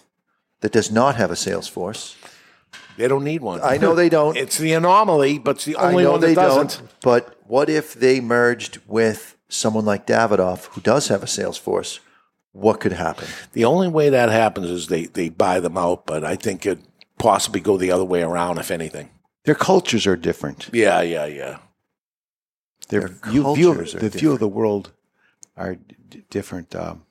that 0.61 0.73
does 0.73 0.91
not 0.91 1.17
have 1.17 1.31
a 1.31 1.37
sales 1.37 1.69
force. 1.69 2.17
They 2.97 3.09
don't 3.09 3.25
need 3.25 3.43
one. 3.43 3.61
I 3.63 3.77
know 3.77 3.95
they 3.95 4.09
don't. 4.09 4.37
It's 4.47 4.59
the 4.59 4.73
anomaly, 4.73 5.39
but 5.39 5.57
it's 5.57 5.65
the 5.65 5.77
I 5.77 5.91
only 5.91 6.05
know 6.05 6.13
one 6.13 6.21
that 6.21 6.27
they 6.29 6.35
doesn't. 6.35 6.79
don't. 6.79 7.01
But 7.03 7.39
what 7.47 7.69
if 7.69 7.95
they 7.95 8.21
merged 8.21 8.79
with 8.87 9.37
someone 9.49 9.85
like 9.85 10.07
Davidoff 10.07 10.67
who 10.67 10.81
does 10.81 11.09
have 11.09 11.23
a 11.23 11.27
sales 11.27 11.59
force? 11.59 12.01
What 12.53 12.81
could 12.81 12.93
happen? 12.93 13.29
The 13.53 13.67
only 13.67 13.89
way 13.89 14.09
that 14.09 14.31
happens 14.31 14.71
is 14.71 14.87
they, 14.89 15.07
they 15.07 15.29
buy 15.29 15.61
them 15.61 15.77
out, 15.77 16.07
but 16.07 16.25
I 16.25 16.37
think 16.37 16.65
it 16.65 16.79
possibly 17.19 17.61
go 17.61 17.77
the 17.77 17.91
other 17.91 18.05
way 18.05 18.23
around, 18.23 18.59
if 18.59 18.71
anything. 18.71 19.11
Their 19.45 19.55
cultures 19.55 20.07
are 20.07 20.17
different. 20.17 20.71
Yeah, 20.73 21.03
yeah, 21.03 21.27
yeah. 21.27 21.59
Their, 22.89 23.09
Their 23.09 23.33
you 23.33 23.55
view, 23.55 23.75
cultures 23.75 23.95
are 23.95 23.99
the 23.99 24.09
view 24.09 24.33
of 24.33 24.39
the 24.39 24.49
world 24.49 24.93
are 25.57 25.77
d- 26.11 26.23
different. 26.31 26.75
Um, 26.75 27.03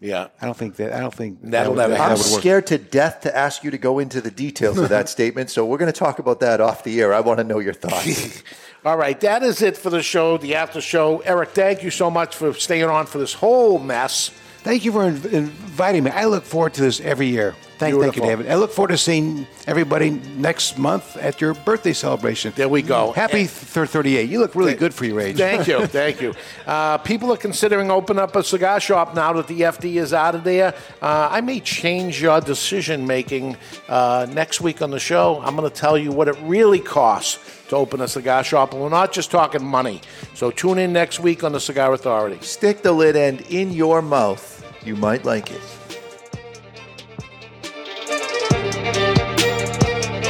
Yeah. 0.00 0.28
I 0.40 0.44
don't 0.46 0.56
think 0.56 0.76
that. 0.76 0.92
I 0.92 1.00
don't 1.00 1.14
think 1.14 1.38
That'll 1.42 1.74
that 1.74 1.88
would, 1.88 1.94
never 1.94 2.02
I'm 2.02 2.16
happen. 2.16 2.22
scared 2.40 2.66
to 2.68 2.78
death 2.78 3.22
to 3.22 3.34
ask 3.36 3.64
you 3.64 3.70
to 3.70 3.78
go 3.78 3.98
into 3.98 4.20
the 4.20 4.30
details 4.30 4.78
of 4.78 4.88
that 4.90 5.08
statement. 5.16 5.50
So 5.50 5.64
we're 5.64 5.78
going 5.78 5.92
to 5.92 5.98
talk 5.98 6.18
about 6.18 6.40
that 6.40 6.60
off 6.60 6.84
the 6.84 7.00
air. 7.00 7.14
I 7.14 7.20
want 7.20 7.38
to 7.38 7.44
know 7.44 7.58
your 7.58 7.72
thoughts. 7.74 8.42
All 8.84 8.96
right, 8.96 9.18
that 9.20 9.42
is 9.42 9.62
it 9.62 9.76
for 9.76 9.90
the 9.90 10.02
show, 10.02 10.36
the 10.38 10.54
after 10.54 10.80
show. 10.80 11.18
Eric, 11.20 11.48
thank 11.50 11.82
you 11.82 11.90
so 11.90 12.08
much 12.10 12.36
for 12.36 12.52
staying 12.54 12.84
on 12.84 13.06
for 13.06 13.18
this 13.18 13.32
whole 13.34 13.78
mess. 13.80 14.28
Thank 14.58 14.84
you 14.84 14.92
for 14.92 15.10
inv- 15.10 15.32
inviting 15.32 16.04
me. 16.04 16.10
I 16.12 16.26
look 16.26 16.44
forward 16.44 16.74
to 16.74 16.82
this 16.82 17.00
every 17.00 17.26
year. 17.26 17.56
Thank, 17.78 18.00
thank 18.00 18.16
you, 18.16 18.22
David. 18.22 18.48
I 18.48 18.54
look 18.54 18.70
forward 18.70 18.88
to 18.88 18.98
seeing 18.98 19.46
everybody 19.66 20.10
next 20.10 20.78
month 20.78 21.16
at 21.18 21.42
your 21.42 21.52
birthday 21.52 21.92
celebration. 21.92 22.54
There 22.56 22.70
we 22.70 22.80
go. 22.80 23.12
Happy 23.12 23.46
th- 23.46 23.48
38. 23.50 24.30
You 24.30 24.38
look 24.38 24.54
really 24.54 24.74
good 24.74 24.94
for 24.94 25.04
your 25.04 25.20
age. 25.20 25.36
Thank 25.36 25.66
you, 25.68 25.86
thank 25.86 26.20
you. 26.20 26.34
Uh, 26.66 26.98
people 26.98 27.32
are 27.32 27.36
considering 27.36 27.92
opening 27.92 28.20
up 28.20 28.34
a 28.34 28.42
cigar 28.42 28.80
shop 28.80 29.14
now 29.14 29.32
that 29.32 29.46
the 29.46 29.60
FD 29.60 29.96
is 29.96 30.12
out 30.12 30.34
of 30.34 30.42
there. 30.42 30.74
Uh, 31.00 31.28
I 31.30 31.40
may 31.40 31.60
change 31.60 32.20
your 32.20 32.40
decision 32.40 33.06
making 33.06 33.56
uh, 33.88 34.26
next 34.30 34.60
week 34.60 34.82
on 34.82 34.90
the 34.90 34.98
show. 34.98 35.40
I'm 35.44 35.54
going 35.54 35.70
to 35.70 35.74
tell 35.74 35.96
you 35.96 36.10
what 36.10 36.26
it 36.26 36.36
really 36.42 36.80
costs 36.80 37.38
to 37.68 37.76
open 37.76 38.00
a 38.00 38.08
cigar 38.08 38.42
shop, 38.42 38.72
and 38.72 38.82
we're 38.82 38.88
not 38.88 39.12
just 39.12 39.30
talking 39.30 39.64
money. 39.64 40.00
So 40.34 40.50
tune 40.50 40.78
in 40.78 40.92
next 40.92 41.20
week 41.20 41.44
on 41.44 41.52
the 41.52 41.60
Cigar 41.60 41.92
Authority. 41.92 42.38
Stick 42.44 42.82
the 42.82 42.92
lid 42.92 43.14
end 43.14 43.42
in 43.48 43.70
your 43.72 44.02
mouth. 44.02 44.64
You 44.84 44.96
might 44.96 45.24
like 45.24 45.52
it. 45.52 45.60